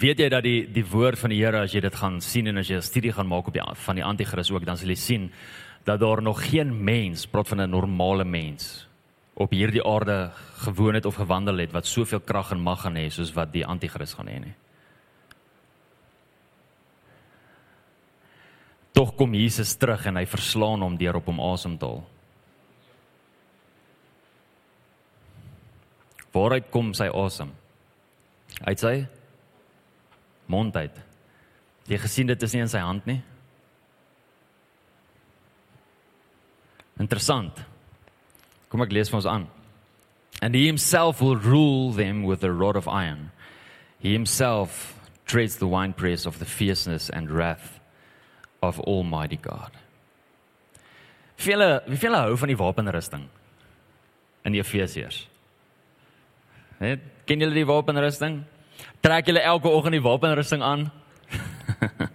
[0.00, 2.64] Weet jy dat die die woord van die Here as jy dit gaan sien en
[2.64, 4.96] as jy 'n studie gaan maak op die van die anti-kris ook dan sal jy
[4.96, 5.30] sien
[5.84, 8.88] dat daar nog geen mens, praat van 'n normale mens
[9.34, 10.30] op hierdie aarde
[10.62, 13.66] gewoon het of gewandel het wat soveel krag en mag gaan hê soos wat die
[13.66, 14.54] anti-kris gaan hê nie.
[18.94, 22.04] Tog kom Jesus terug en hy verslaan hom deur op hom asem te haal.
[26.34, 27.50] Waaruit kom sy asem?
[28.62, 28.94] Uit sy
[30.46, 30.96] mond uit.
[31.90, 33.20] Jy gesien dit is nie in sy hand nie.
[37.02, 37.58] Interessant.
[38.74, 39.46] Kom ek lees vir ons aan.
[40.42, 43.30] And he himself will rule them with a rod of iron.
[44.02, 44.98] He himself
[45.30, 47.78] treads the winepress of the fierceness and wrath
[48.60, 49.70] of Almighty God.
[51.38, 53.28] Wie wie wie hou van die wapenrusting
[54.44, 55.22] in Efesiërs?
[56.80, 56.98] Net
[57.30, 58.42] ken julle die wapenrusting?
[59.06, 60.90] Trek julle elke oggend die wapenrusting aan?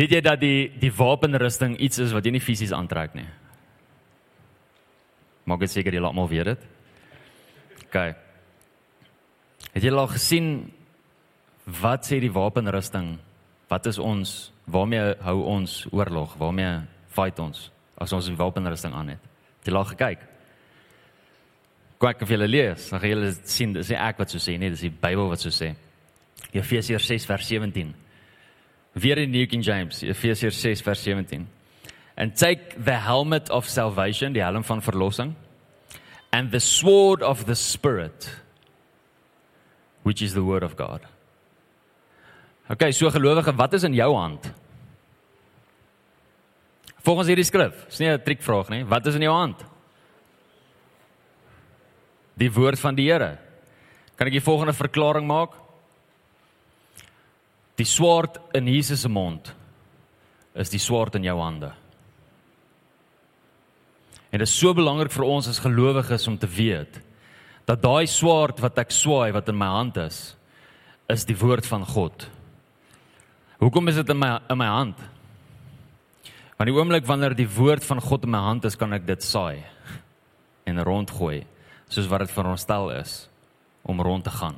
[0.00, 3.28] Weet jy dat die die wapenrusting iets is wat jy nie fisies aantrek nie?
[5.48, 6.66] Maak dit seker jy laat maar weet dit.
[7.86, 7.96] OK.
[9.72, 10.48] Het jy al gesien
[11.80, 13.16] wat sê die wapenrusting?
[13.68, 14.52] Wat is ons?
[14.68, 16.36] Waarmee hou ons oorlog?
[16.40, 16.82] Waarmee
[17.16, 19.30] fight ons as ons die wapenrusting aan het?
[19.60, 20.26] Het jy al gekyk?
[21.98, 24.70] Kyk of jy lees, dan gaan jy sien dis nie ek wat so sê nie,
[24.70, 25.72] dis die Bybel wat so sê.
[26.54, 27.90] Efesiërs 6 vers 17.
[29.02, 31.48] Weer in New King James, Efesiërs 6 vers 17.
[32.18, 35.36] And take the helmet of salvation, die helm van verlossing,
[36.34, 38.28] and the sword of the spirit,
[40.02, 41.06] which is the word of God.
[42.68, 44.50] Okay, so gelowige, wat is in jou hand?
[47.06, 48.82] Volgens hierdie skrif, is nie 'n triekvraag nie.
[48.84, 49.64] Wat is in jou hand?
[52.38, 53.36] die woord van die Here.
[54.18, 55.56] Kan ek die volgende verklaring maak?
[57.78, 59.52] Die swaard in Jesus se mond
[60.58, 61.70] is die swaard in jou hande.
[64.28, 67.00] En dit is so belangrik vir ons as gelowiges om te weet
[67.68, 70.32] dat daai swaard wat ek swaai wat in my hand is,
[71.12, 72.24] is die woord van God.
[73.60, 75.00] Hoekom is dit in my in my hand?
[76.56, 79.24] Want die oomblik wanneer die woord van God in my hand is, kan ek dit
[79.24, 79.64] saai
[80.68, 81.44] en rondgooi
[81.88, 83.28] soos wat dit veronderstel is
[83.88, 84.56] om rond te gaan.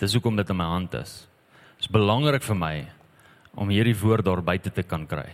[0.00, 1.26] Dis hoekom dit in my hand is.
[1.76, 2.74] Dit is belangrik vir my
[3.56, 5.28] om hierdie woord daar buite te kan kry.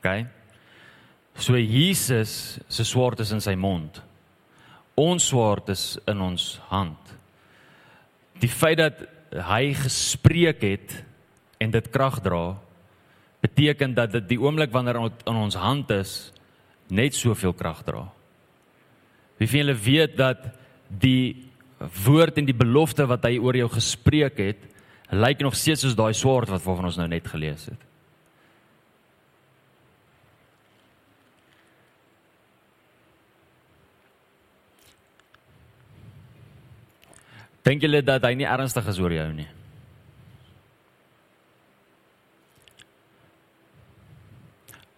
[0.00, 0.43] OK?
[1.36, 4.00] So Jesus se swaard is in sy mond.
[4.94, 7.14] Ons swaard is in ons hand.
[8.42, 9.02] Die feit dat
[9.34, 10.94] hy gespreek het
[11.62, 12.54] en dit krag dra
[13.44, 16.14] beteken dat dit die oomblik wanneer dit in ons hand is
[16.94, 18.04] net soveel krag dra.
[19.40, 20.46] Wie van julle weet dat
[20.88, 21.50] die
[22.04, 24.62] woord en die belofte wat hy oor jou gespreek het,
[25.10, 27.80] lyk nog steeds soos daai swaard wat waarvan ons nou net gelees het.
[37.64, 39.48] Dink julle dat hy nie ernstig is oor jou nie?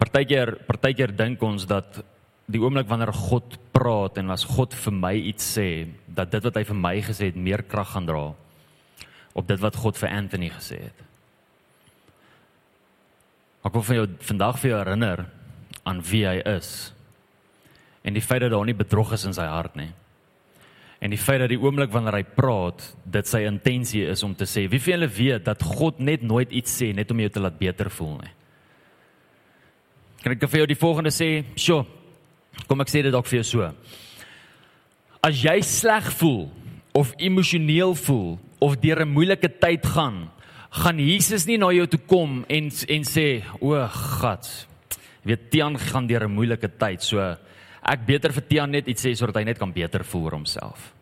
[0.03, 2.01] Partykeer, partykeer dink ons dat
[2.51, 6.59] die oomblik wanneer God praat en as God vir my iets sê, dat dit wat
[6.59, 8.27] hy vir my gesê het meer krag gaan dra
[9.37, 11.03] op dit wat God vir Anthony gesê het.
[13.67, 15.25] Ek wil vir jou vandag vir jou herinner
[15.87, 16.71] aan wie hy is
[18.07, 19.91] en die feit dat daar nie bedrog is in sy hart nie.
[21.01, 24.49] En die feit dat die oomblik wanneer hy praat, dit sy intensie is om te
[24.49, 27.43] sê, wie van julle weet dat God net nooit iets sê net om jou te
[27.43, 28.33] laat beter voel nie.
[30.25, 31.45] Kan ek vir jou die volgende sê?
[31.55, 31.85] Sjoe.
[32.65, 33.69] Kom ek sê dit dalk vir jou so.
[35.21, 36.47] As jy sleg voel
[36.97, 40.31] of emosioneel voel of deur 'n moeilike tyd gaan,
[40.71, 44.67] gaan Jesus nie na jou toe kom en en sê, "O God,
[45.25, 47.37] weet Tian gaan deur 'n moeilike tyd, so
[47.87, 50.93] ek beter vir Tian net iets sê sodat hy net kan beter voel oor homself."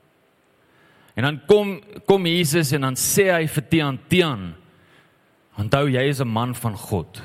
[1.16, 4.54] En dan kom kom Jesus en dan sê hy vir Tian, "Tian,
[5.58, 7.22] onthou jy is 'n man van God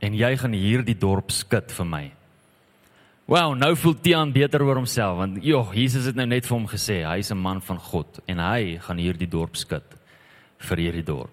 [0.00, 2.12] en jy gaan hierdie dorp skud vir my."
[3.26, 6.66] Wow, nou voel Tian beter oor homself want joh, Jesus het nou net vir hom
[6.66, 9.84] gesê hy's 'n man van God en hy gaan hierdie dorp skud
[10.58, 11.30] vir hierdie dorp.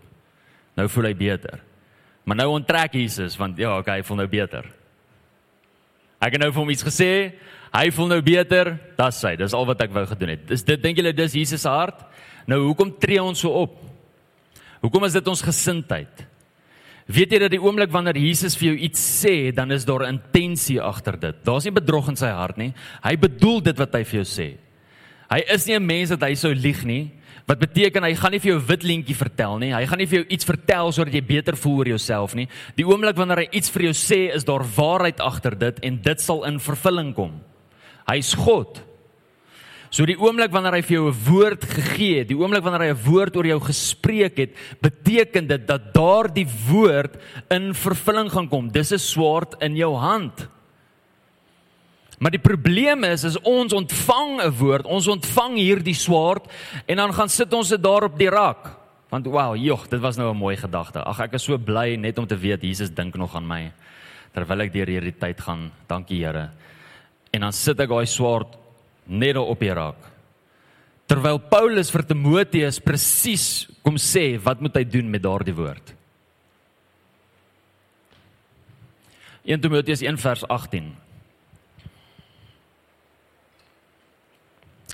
[0.78, 1.60] Nou voel hy beter.
[2.24, 4.66] Maar nou onttrek Jesus want ja, okay, hy voel nou beter.
[6.22, 7.34] Ek het nou vir hom iets gesê,
[7.74, 10.48] hy voel nou beter, dis hy, dis al wat ek wou gedoen het.
[10.50, 12.02] Dis dit dink julle dis Jesus se hart?
[12.50, 13.78] Nou hoekom tree ons so op?
[14.82, 16.26] Hoekom is dit ons gesindheid?
[17.10, 20.78] Weet jy dat die oomblik wanneer Jesus vir jou iets sê, dan is daar intensie
[20.82, 21.40] agter dit.
[21.46, 22.70] Daar's nie bedrog in sy hart nie.
[23.02, 24.50] Hy bedoel dit wat hy vir jou sê.
[25.30, 27.12] Hy is nie 'n mens wat hy sou lieg nie.
[27.48, 29.74] Wat beteken hy gaan nie vir jou wit lentjie vertel nie.
[29.74, 32.48] Hy gaan nie vir jou iets vertel sodat jy beter voel oor jouself nie.
[32.76, 36.22] Die oomblik wanneer hy iets vir jou sê, is daar waarheid agter dit en dit
[36.22, 37.42] sal in vervulling kom.
[38.10, 38.82] Hy's God.
[39.90, 42.94] So die oomblik wanneer hy vir jou 'n woord gegee het, die oomblik wanneer hy
[42.94, 47.18] 'n woord oor jou gespreek het, beteken dit dat daardie woord
[47.50, 48.70] in vervulling gaan kom.
[48.70, 50.48] Dis 'n swaard in jou hand.
[52.20, 56.46] Maar die probleem is is ons ontvang 'n woord, ons ontvang hierdie swaard
[56.86, 58.78] en dan gaan sit ons dit daar op die rak.
[59.10, 61.04] Want wow, joh, dit was nou 'n mooi gedagte.
[61.04, 63.72] Ag ek is so bly net om te weet Jesus dink nog aan my
[64.34, 65.72] terwyl ek deur hierdie tyd gaan.
[65.88, 66.50] Dankie Here.
[67.34, 68.56] En dan sit ek daai swaard
[69.06, 70.08] net daar op die rak.
[71.10, 73.46] Terwyl Paulus vir Timoteus presies
[73.86, 75.96] kom sê wat moet hy doen met daardie woord.
[79.50, 80.92] 1 Timoteus 1 vers 18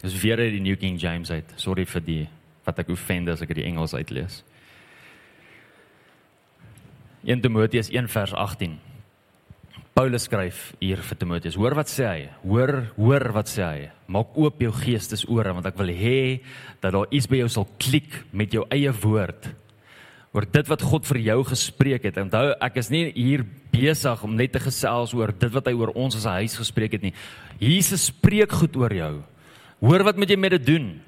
[0.06, 1.54] Dis weer uit die New King James uit.
[1.58, 2.24] Sorry vir die
[2.65, 4.43] wat ek offend as ek dit Engels uitlees.
[7.26, 8.76] 1 Timoteus 1 vers 18.
[9.95, 11.55] Paulus skryf hier vir Timoteus.
[11.55, 12.23] Hoor wat sê hy?
[12.43, 13.84] Hoor, hoor wat sê hy?
[14.12, 16.17] Maak oop jou geestesore want ek wil hê
[16.84, 19.47] dat daar iets by jou sal klik met jou eie woord.
[20.36, 22.19] Oor dit wat God vir jou gespreek het.
[22.19, 25.95] Onthou, ek is nie hier besig om net te gesels oor dit wat hy oor
[25.95, 27.13] ons as 'n huis gespreek het nie.
[27.60, 29.23] Jesus spreek goed oor jou.
[29.79, 30.99] Hoor wat moet jy met dit doen?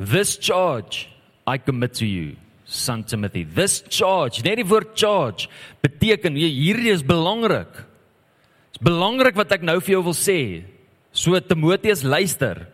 [0.00, 1.08] This charge
[1.46, 2.36] I commit to you,
[2.72, 3.44] son Timothy.
[3.44, 5.50] This charge, net die woord charge
[5.84, 7.70] beteken hierdie is belangrik.
[8.72, 10.40] Dit is belangrik wat ek nou vir jou wil sê.
[11.12, 12.66] So Timoteus luister.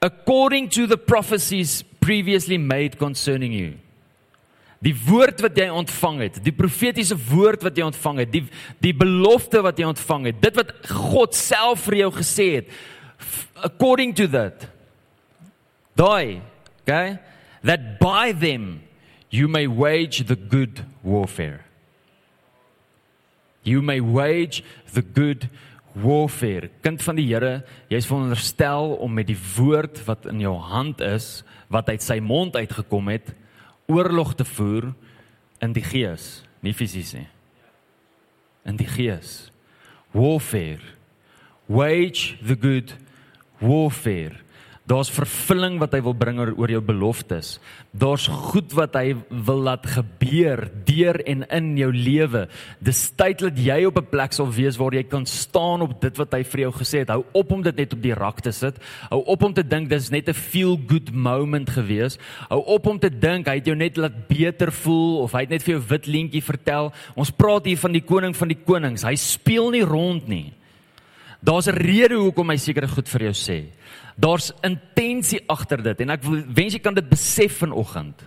[0.00, 3.72] According to the prophecies previously made concerning you.
[4.78, 8.44] Die woord wat jy ontvang het, die profetiese woord wat jy ontvang het, die
[8.78, 12.70] die belofte wat jy ontvang het, dit wat God self vir jou gesê het,
[13.62, 14.68] according to that
[15.98, 16.40] daai
[16.82, 17.18] okay
[17.62, 18.80] that by them
[19.30, 21.64] you may wage the good warfare.
[23.62, 25.48] You may wage the good
[25.92, 26.70] warfare.
[26.80, 31.42] Kind van die Here jy's veronderstel om met die woord wat in jou hand is
[31.68, 33.34] wat uit sy mond uitgekom het
[33.88, 34.92] oorlog te voer
[35.64, 37.26] in die gees nie fisies nie.
[38.68, 39.50] In die gees.
[40.12, 40.82] Warfare.
[41.68, 42.94] Wage the good
[43.60, 44.40] warfare.
[44.88, 47.58] Daar's vervulling wat hy wil bring oor jou beloftes.
[47.92, 52.46] Daar's goed wat hy wil laat gebeur deur en in jou lewe.
[52.80, 56.16] Dis tyd dat jy op 'n plek sal wees waar jy kan staan op dit
[56.16, 57.10] wat hy vir jou gesê het.
[57.10, 58.78] Hou op om dit net op die rak te sit.
[59.10, 62.18] Hou op om te dink dis net 'n feel good moment gewees.
[62.48, 65.50] Hou op om te dink hy het jou net laat beter voel of hy het
[65.50, 66.92] net vir jou wit leentjie vertel.
[67.14, 69.02] Ons praat hier van die koning van die konings.
[69.02, 70.52] Hy speel nie rond nie.
[71.40, 73.64] Daar's 'n rede hoekom hy sekere goed vir jou sê.
[74.18, 78.24] Daar's intensie agter dit en ek wens jy kan dit besef vanoggend.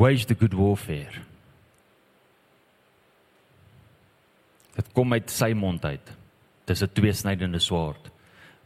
[0.00, 1.26] Wage the good warfare.
[4.78, 6.14] Dit kom uit sy mond uit.
[6.64, 8.10] Dis 'n tweesnydende swaard.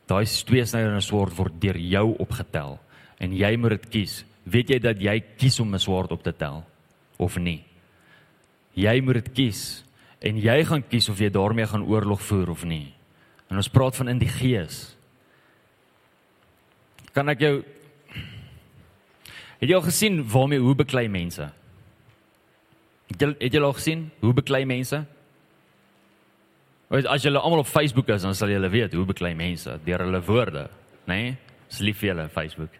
[0.07, 2.79] Daai tweesnydende swaard word deur jou opgetel
[3.19, 4.25] en jy moet dit kies.
[4.45, 6.65] Weet jy dat jy kies om 'n swaard op te tel
[7.17, 7.65] of nie?
[8.75, 9.85] Jy moet dit kies
[10.21, 12.95] en jy gaan kies of jy daarmee gaan oorlog voer of nie.
[13.49, 14.97] En ons praat van in die gees.
[17.13, 17.55] Kan ek jou
[19.65, 21.47] Het jy al gesien waarmee hoe beklei mense?
[23.09, 24.99] Het jy het jy al gesien hoe beklei mense?
[26.93, 30.21] As julle almal op Facebook is, dan sal julle weet hoe beklei mense deur hulle
[30.27, 30.67] woorde,
[31.09, 31.17] nê?
[31.17, 31.37] Nee?
[31.71, 32.77] Dis lief vir julle Facebook.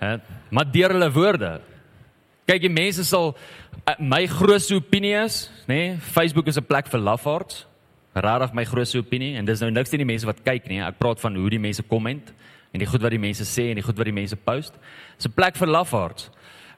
[0.00, 0.14] Hè?
[0.50, 1.50] Maar deur hulle woorde.
[2.48, 3.34] Kyk, die mense sal
[3.84, 5.76] uh, my grootste opinie is, nê?
[5.76, 6.00] Nee?
[6.14, 7.66] Facebook is 'n plek vir lafaards.
[8.14, 10.82] Rarig my grootste opinie en dis nou niks teen die mense wat kyk nie.
[10.84, 12.32] Ek praat van hoe die mense komment
[12.72, 14.76] en die goed wat die mense sê en die goed wat die mense post.
[15.16, 16.30] Dis 'n plek vir lafaards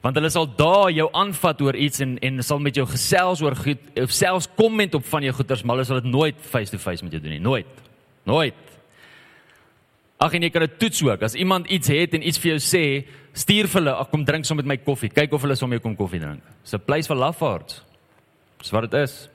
[0.05, 3.55] want hulle sal daar jou aanvat oor iets en en sal met jou gesels oor
[3.55, 6.77] goed of selfs komment op van jou goeders maar hulle sal dit nooit face to
[6.77, 7.39] face met jou doen nie.
[7.39, 7.67] Nooit.
[8.23, 8.53] Nooit.
[10.17, 11.21] Ag en jy kan dit toets ook.
[11.21, 12.83] As iemand iets het en iets vir jou sê
[13.33, 15.09] stuur vir hulle ag kom drink saam met my koffie.
[15.09, 16.43] Kyk of hulle saam met jou kom koffie drink.
[16.63, 17.81] Dis 'n place vir lafaards.
[18.59, 19.27] Dis wat dit is.
[19.27, 19.34] en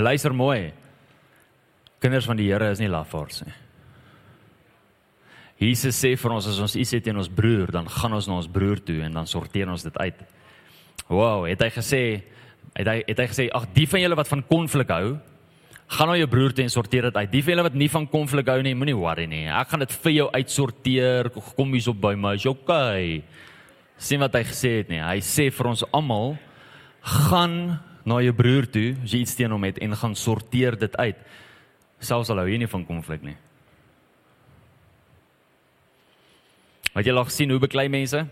[0.00, 0.72] luister mooi
[2.00, 3.54] kinders van die Here is nie lafaards nie
[5.62, 8.38] Jesus sê vir ons as ons iets het teen ons broer, dan gaan ons na
[8.40, 10.22] ons broer toe en dan sorteer ons dit uit.
[11.06, 12.00] Wow, het hy gesê,
[12.74, 15.12] het hy het hy gesê, ag die van julle wat van konflik hou,
[15.92, 17.30] gaan na jou broer toe en sorteer dit uit.
[17.30, 19.44] Die van julle wat nie van konflik hou nie, moenie worry nie.
[19.52, 21.30] Ek gaan dit vir jou uitsorteer.
[21.52, 22.34] Kom hier op by my.
[22.40, 23.20] Is okay.
[24.00, 25.02] Sien wat hy gesê het nie.
[25.04, 26.38] Hy sê vir ons almal,
[27.22, 27.58] gaan
[28.08, 31.18] na jou broer toe as jy iets teen hom het en gaan sorteer dit uit.
[32.02, 33.36] Selfs al hou jy nie van konflik nie.
[36.92, 38.26] Wat jy al gesien hoe beklei mense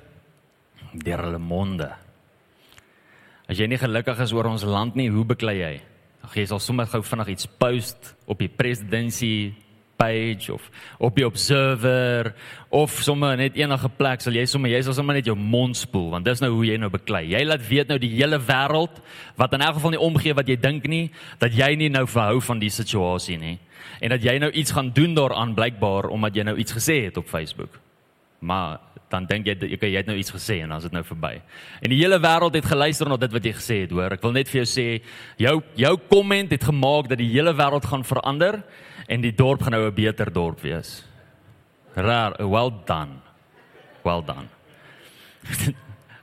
[0.92, 1.88] deur hulle monde.
[3.50, 5.74] As jy nie gelukkig is oor ons land nie, hoe beklei jy?
[6.26, 9.54] Ag jy sal sommer gou vinnig iets post op die presidentsie
[10.00, 10.66] page of
[10.98, 12.32] op die observer
[12.72, 16.08] of sommer net enige plek sal jy sommer jy sal sommer net jou mond spoel
[16.16, 17.26] want dis nou hoe jy nou beklei.
[17.34, 19.00] Jy laat weet nou die hele wêreld
[19.40, 21.10] wat in elk geval nie omgee wat jy dink nie
[21.42, 23.58] dat jy nie nou verhou van die situasie nie
[24.00, 27.16] en dat jy nou iets gaan doen daaraan blykbaar omdat jy nou iets gesê het
[27.20, 27.76] op Facebook.
[28.40, 28.78] Maar
[29.10, 31.32] dan dink jy jy, jy het nou iets gesê en dan is dit nou verby.
[31.82, 34.14] En die hele wêreld het geluister na dit wat jy gesê het, hoor.
[34.14, 34.86] Ek wil net vir jou sê,
[35.40, 38.62] jou jou komment het gemaak dat die hele wêreld gaan verander
[39.10, 41.04] en die dorp gaan nou 'n beter dorp wees.
[41.96, 43.18] Rar, well done.
[44.04, 44.46] Well done.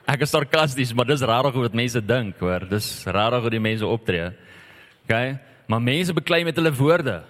[0.08, 2.64] Ek is sarkasties, maar dis rarig hoe wat mense dink, hoor.
[2.70, 4.32] Dis rarig hoe die mense optree.
[5.04, 5.14] OK?
[5.68, 7.24] Maar mense beklei met hulle woorde.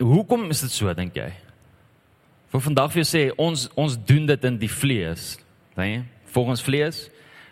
[0.00, 1.28] Hoekom is dit so dink jy?
[2.50, 5.36] Vir vandag vir jou sê ons ons doen dit in die vlees,
[5.76, 5.84] né?
[5.84, 6.00] Nee?
[6.30, 7.04] Volgens vlees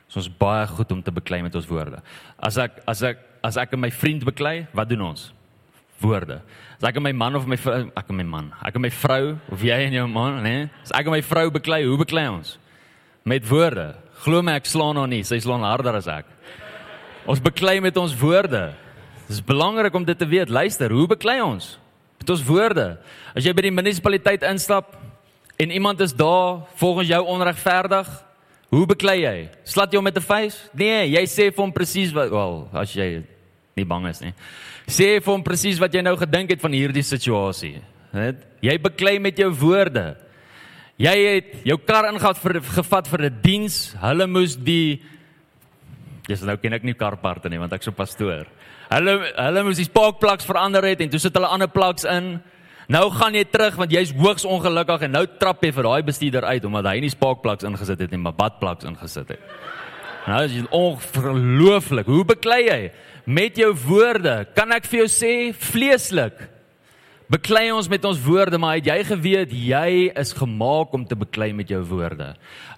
[0.08, 1.98] is ons baie goed om te beklei met ons woorde.
[2.38, 5.28] As ek as ek as ek my vriend beklei, wat doen ons?
[6.02, 6.40] Woorde.
[6.78, 9.36] As ek my man of my vrou, ek en my man, ek en my vrou
[9.54, 10.50] of jy en jou man, né?
[10.50, 10.68] Nee?
[10.86, 12.56] As ek my vrou beklei, hoe beklei ons?
[13.26, 13.92] Met woorde.
[14.24, 16.26] Glo my ek slaan haar nie, sy slaan harder as ek.
[17.28, 18.72] Ons beklei met ons woorde.
[19.26, 20.50] Dit is belangrik om dit te weet.
[20.50, 21.76] Luister, hoe beklei ons?
[22.28, 22.86] Met ons woorde.
[23.32, 24.96] As jy by die munisipaliteit instap
[25.58, 28.08] en iemand is daar volgens jou onregverdig,
[28.68, 29.36] hoe beklei jy?
[29.64, 30.68] Slat jy hom met 'n face?
[30.74, 33.24] Nee, jy sê vir hom presies wat wel, as jy
[33.76, 34.34] nie bang is nie.
[34.86, 37.80] Sê vir hom presies wat jy nou gedink het van hierdie situasie.
[38.12, 40.16] Net jy beklei met jou woorde.
[40.98, 43.94] Jy het jou kar ingevat vir gevat vir 'n diens.
[44.00, 45.00] Hulle moes die
[46.28, 48.46] Dis nou ken ek nie karparte nie want ek's so pastoor.
[48.92, 52.36] Hulle hulle moes die spaakplaks verander het en toe sit hulle ander plaks in.
[52.92, 56.48] Nou gaan jy terug want jy's hoogs ongelukkig en nou trap jy vir daai bestuurder
[56.48, 59.56] uit omdat hy nie spaakplaks ingesit het nie, maar badplaks ingesit het.
[60.28, 62.08] Nou is dit ongelooflik.
[62.08, 62.80] Hoe beklei jy
[63.24, 64.42] met jou woorde?
[64.56, 66.57] Kan ek vir jou sê vleeslik?
[67.28, 71.50] Beklei ons met ons woorde, maar het jy geweet jy is gemaak om te beklei
[71.52, 72.30] met jou woorde?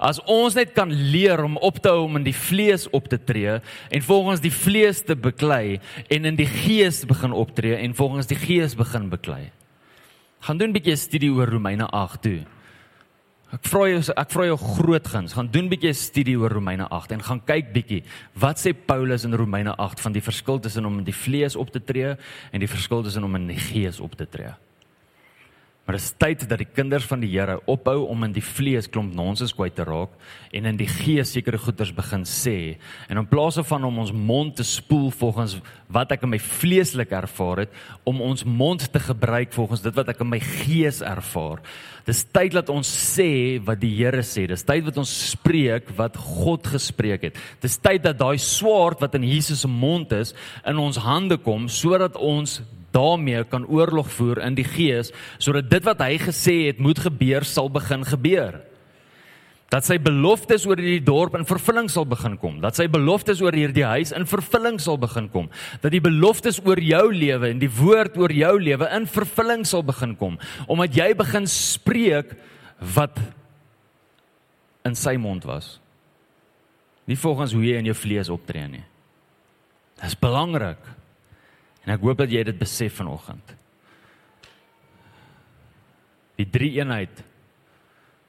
[0.02, 3.18] As ons net kan leer om op te hou om in die vlees op te
[3.22, 5.78] tree en volgens die vlees te beklei
[6.10, 9.52] en in die gees begin optree en volgens die gees begin beklei.
[10.42, 12.42] Gaan doen 'n bietjie studie oor Romeine 8 toe.
[13.50, 16.86] Ek vra jou ek vra jou groot guns, gaan doen 'n bietjie studie oor Romeine
[16.86, 18.04] 8 en gaan kyk bietjie
[18.38, 21.70] wat sê Paulus in Romeine 8 van die verskil tussen om in die vlees op
[21.70, 22.16] te tree
[22.52, 24.54] en die verskil tussen om in die gees op te tree.
[25.90, 28.86] Maar dit is tyd dat die kinders van die Here ophou om in die vlees
[28.86, 30.12] klomp nonsens kwyt te raak
[30.54, 32.76] en in die gees sekere goeders begin sê.
[33.10, 35.56] En in plaas van om ons mond te spoel volgens
[35.90, 37.74] wat ek in my vleeslik ervaar het,
[38.06, 41.58] om ons mond te gebruik volgens dit wat ek in my gees ervaar.
[42.06, 44.46] Dis tyd dat ons sê wat die Here sê.
[44.46, 47.46] Dis tyd dat ons spreek wat God gespreek het.
[47.66, 51.66] Dis tyd dat daai swaard wat in Jesus se mond is in ons hande kom
[51.66, 52.60] sodat ons
[52.94, 57.46] daarmee kan oorlog voer in die gees sodat dit wat hy gesê het moet gebeur
[57.46, 58.60] sal begin gebeur.
[59.70, 62.56] Dat sy beloftes oor hierdie dorp in vervulling sal begin kom.
[62.62, 65.46] Dat sy beloftes oor hierdie huis in vervulling sal begin kom.
[65.78, 69.86] Dat die beloftes oor jou lewe en die woord oor jou lewe in vervulling sal
[69.86, 72.34] begin kom omdat jy begin spreek
[72.96, 73.20] wat
[74.86, 75.78] in sy mond was.
[77.06, 78.84] Nie volgens hoe jy in jou vlees optree nie.
[80.00, 80.80] Dit is belangrik.
[81.90, 83.56] En ek hoop dat jy dit besef vanoggend.
[86.38, 87.24] Die drie eenheid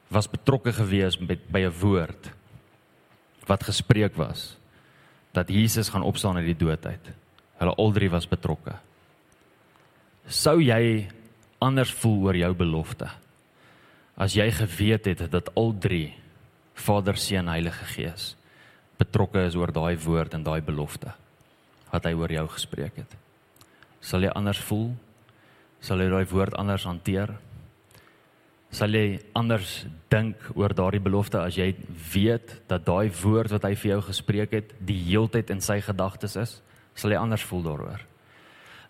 [0.10, 2.32] was betrokke gewees met by 'n woord
[3.46, 4.58] wat gespreek was
[5.34, 7.06] dat Jesus gaan opstaan uit die dood uit.
[7.60, 8.74] Hulle al drie was betrokke.
[10.28, 11.08] Sou jy
[11.60, 13.10] anders voel oor jou belofte?
[14.18, 16.16] As jy geweet het dat al drie
[16.74, 18.36] Vader, Seun, Heilige Gees
[18.98, 21.14] betrokke is oor daai woord en daai belofte
[21.92, 23.21] wat hy oor jou gespreek het.
[24.02, 24.92] Sal jy anders voel?
[25.82, 27.36] Sal jy daai woord anders hanteer?
[28.72, 31.74] Sal jy anders dink oor daardie belofte as jy
[32.14, 36.38] weet dat daai woord wat hy vir jou gespreek het, die heeltyd in sy gedagtes
[36.40, 36.58] is?
[36.96, 38.06] Sal jy anders voel daaroor?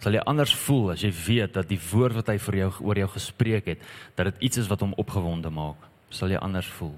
[0.02, 3.02] Sal jy anders voel as jy weet dat die woord wat hy vir jou oor
[3.04, 3.88] jou gespreek het,
[4.18, 5.90] dat dit iets is wat hom opgewonde maak?
[6.10, 6.96] Sal jy anders voel?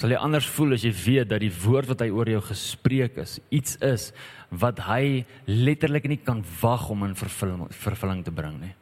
[0.00, 3.18] Sal jy anders voel as jy weet dat die woord wat hy oor jou gespreek
[3.20, 4.06] is, iets is
[4.48, 8.72] wat hy letterlik nie kan wag om in vervulling, vervulling te bring nie.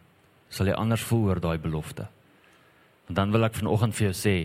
[0.49, 2.07] Sal jy anders voel oor daai belofte?
[3.11, 4.37] En dan wil ek vanoggend vir jou sê,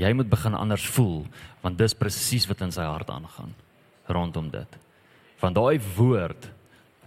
[0.00, 1.26] jy moet begin anders voel
[1.62, 3.52] want dis presies wat in sy hart aangaan
[4.08, 4.80] rondom dit.
[5.40, 6.48] Want daai woord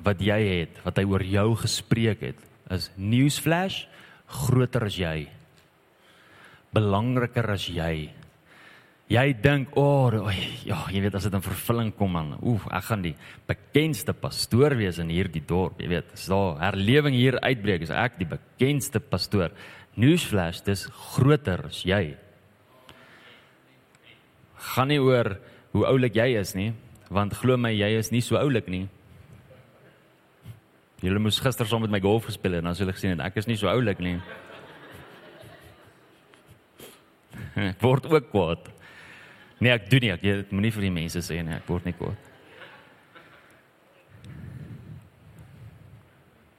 [0.06, 2.40] wat jy het, wat hy oor jou gespreek het,
[2.70, 3.88] is newsflash
[4.46, 5.18] groter as jy.
[6.76, 8.12] Belangriker as jy
[9.10, 10.32] jy dink, "O, oh,
[10.66, 13.16] ja, jy weet as dit in vervulling kom man, oef, ek gaan die
[13.48, 18.18] bekendste pastoor wees in hierdie dorp, jy weet, as daar herlewing hier uitbreek, is ek
[18.18, 19.52] die bekendste pastoor."
[19.98, 22.16] Newsflash, dis groter as jy.
[24.56, 25.40] Gaan nie oor
[25.74, 26.74] hoe oulik jy is nie,
[27.10, 28.88] want glo my, jy is nie so oulik nie.
[31.02, 33.22] Julle moes gister saam met my golf gespeel het en dan sou julle gesien het
[33.28, 34.16] ek is nie so oulik nie.
[37.86, 38.72] Word ook kwaad.
[39.58, 40.12] Nee, ek doen nie.
[40.14, 41.56] Ek jy moenie vir die mense sê nie.
[41.58, 42.28] Ek word nie kwaad.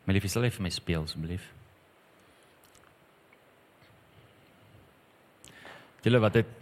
[0.08, 1.46] My liefie, sal jy vir my speel asseblief?
[6.06, 6.52] Julle wat het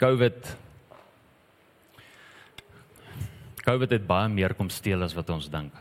[0.00, 0.48] COVID
[3.66, 5.74] COVID het baie meer kom steel as wat ons dink.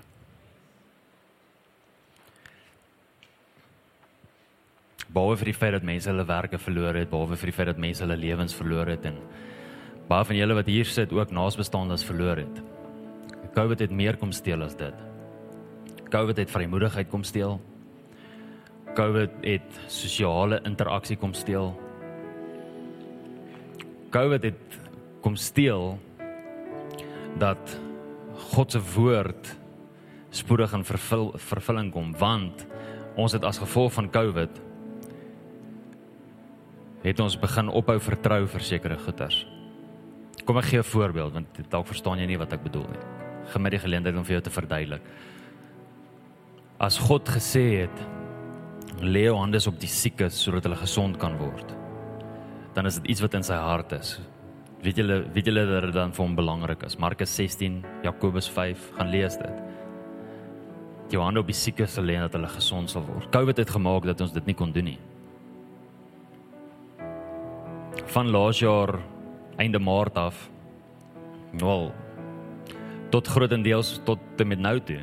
[5.05, 7.82] Behalwe vir die feit dat mense hulle werke verloor het, behalwe vir die feit dat
[7.82, 9.19] mense hulle lewens verloor het en
[10.10, 12.62] baie van julle wat hier sit ook naasbestaandes verloor het.
[13.56, 14.93] COVID het meer kom steel as dit.
[16.12, 17.58] COVID het vrymoedigheid kom steel.
[18.95, 21.74] COVID het sosiale interaksie kom steel.
[24.14, 24.78] COVID het
[25.22, 25.97] kom steel
[27.39, 27.80] dat
[28.51, 29.56] God se woord
[30.30, 32.66] spoedig in vervul, vervulling kom want
[33.16, 34.62] ons het as gevolg van COVID
[37.06, 39.43] het ons begin ophou vertrou vir sekere goeders.
[40.45, 43.05] Kom ek gee 'n voorbeeld want dalk verstaan jy nie wat ek bedoel nie.
[43.53, 45.01] Gemid die geleentheid om vir jou te verduidelik.
[46.79, 47.97] As God gesê het
[49.01, 51.75] lê jou hande op die siekes sodat hulle gesond kan word,
[52.73, 54.19] dan is dit iets wat in sy hart is.
[54.83, 56.97] Weet julle, weet julle dat dit dan vir hom belangrik is.
[56.97, 59.63] Markus 16, Jakobus 5, gaan lees dit.
[61.09, 63.31] Jou hande op die siekes sal lê dat hulle gesond sal word.
[63.31, 64.99] COVID het gemaak dat ons dit nie kon doen nie.
[68.05, 68.99] Van laas jaar
[69.58, 70.49] einde Maart af.
[71.51, 71.93] Wel
[73.10, 74.99] tot grootendeels tot te met nou toe.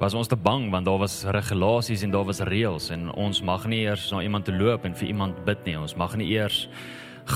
[0.00, 3.66] Was ons te bang want daar was regulasies en daar was reëls en ons mag
[3.68, 5.76] nie eers na iemand toe loop en vir iemand bid nie.
[5.78, 6.64] Ons mag nie eers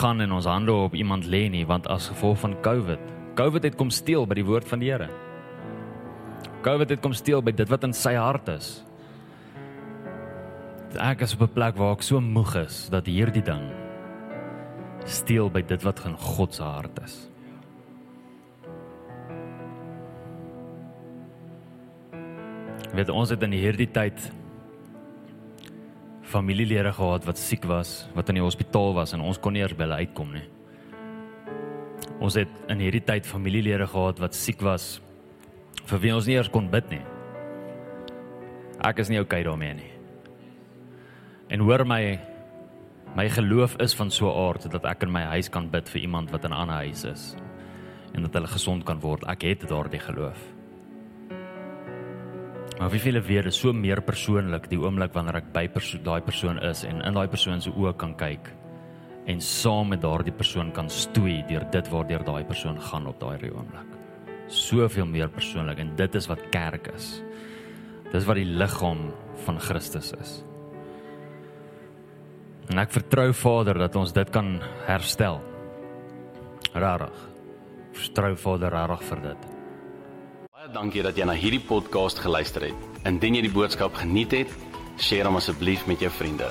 [0.01, 3.15] gaan en ons hande op iemand lê nie want as gevolg van COVID.
[3.39, 5.09] COVID het kom steel by die woord van die Here.
[6.65, 8.83] COVID het kom steel by dit wat in sy hart is.
[10.97, 13.88] Ek is op 'n plek waar ek so moeg is dat hierdie ding
[15.09, 17.17] steel by dit wat in God se hart is.
[22.93, 24.21] Weet ons het in hierdie tyd
[26.29, 29.77] familielede gehad wat siek was, wat in die hospitaal was en ons kon nie eers
[29.77, 30.47] by hulle uitkom nie.
[32.19, 34.99] Ons het in hierdie tyd familielede gehad wat siek was
[35.89, 37.05] vir wie ons nie eers kon bid nie.
[38.85, 39.93] Ek is nie okay daarmee nie.
[41.49, 42.19] En hoor my
[43.19, 46.01] My geloof is van so 'n aard dat ek in my huis kan bid vir
[46.01, 47.35] iemand wat in 'n ander huis is
[48.15, 49.25] en dat hulle gesond kan word.
[49.27, 50.39] Ek het daardie geloof.
[52.79, 56.21] Maar wie veel weet is so meer persoonlik die oomblik wanneer ek by perso daai
[56.21, 58.55] persoon is en in daai persoon se oë kan kyk
[59.27, 63.51] en saam met daardie persoon kan stoei deur dit waardeur daai persoon gaan op daai
[63.51, 63.99] oomblik.
[64.47, 67.23] Soveel meer persoonlik en dit is wat kerk is.
[68.13, 69.13] Dis wat die liggaam
[69.45, 70.48] van Christus is.
[72.69, 75.41] En ek vertrou Vader dat ons dit kan herstel.
[76.77, 77.23] Rarig.
[77.97, 79.47] Vertrou Vader rarig vir dit.
[80.53, 82.89] Baie dankie dat jy na hierdie podcast geluister het.
[83.09, 84.53] Indien jy die boodskap geniet het,
[85.01, 86.51] deel hom asseblief met jou vriende.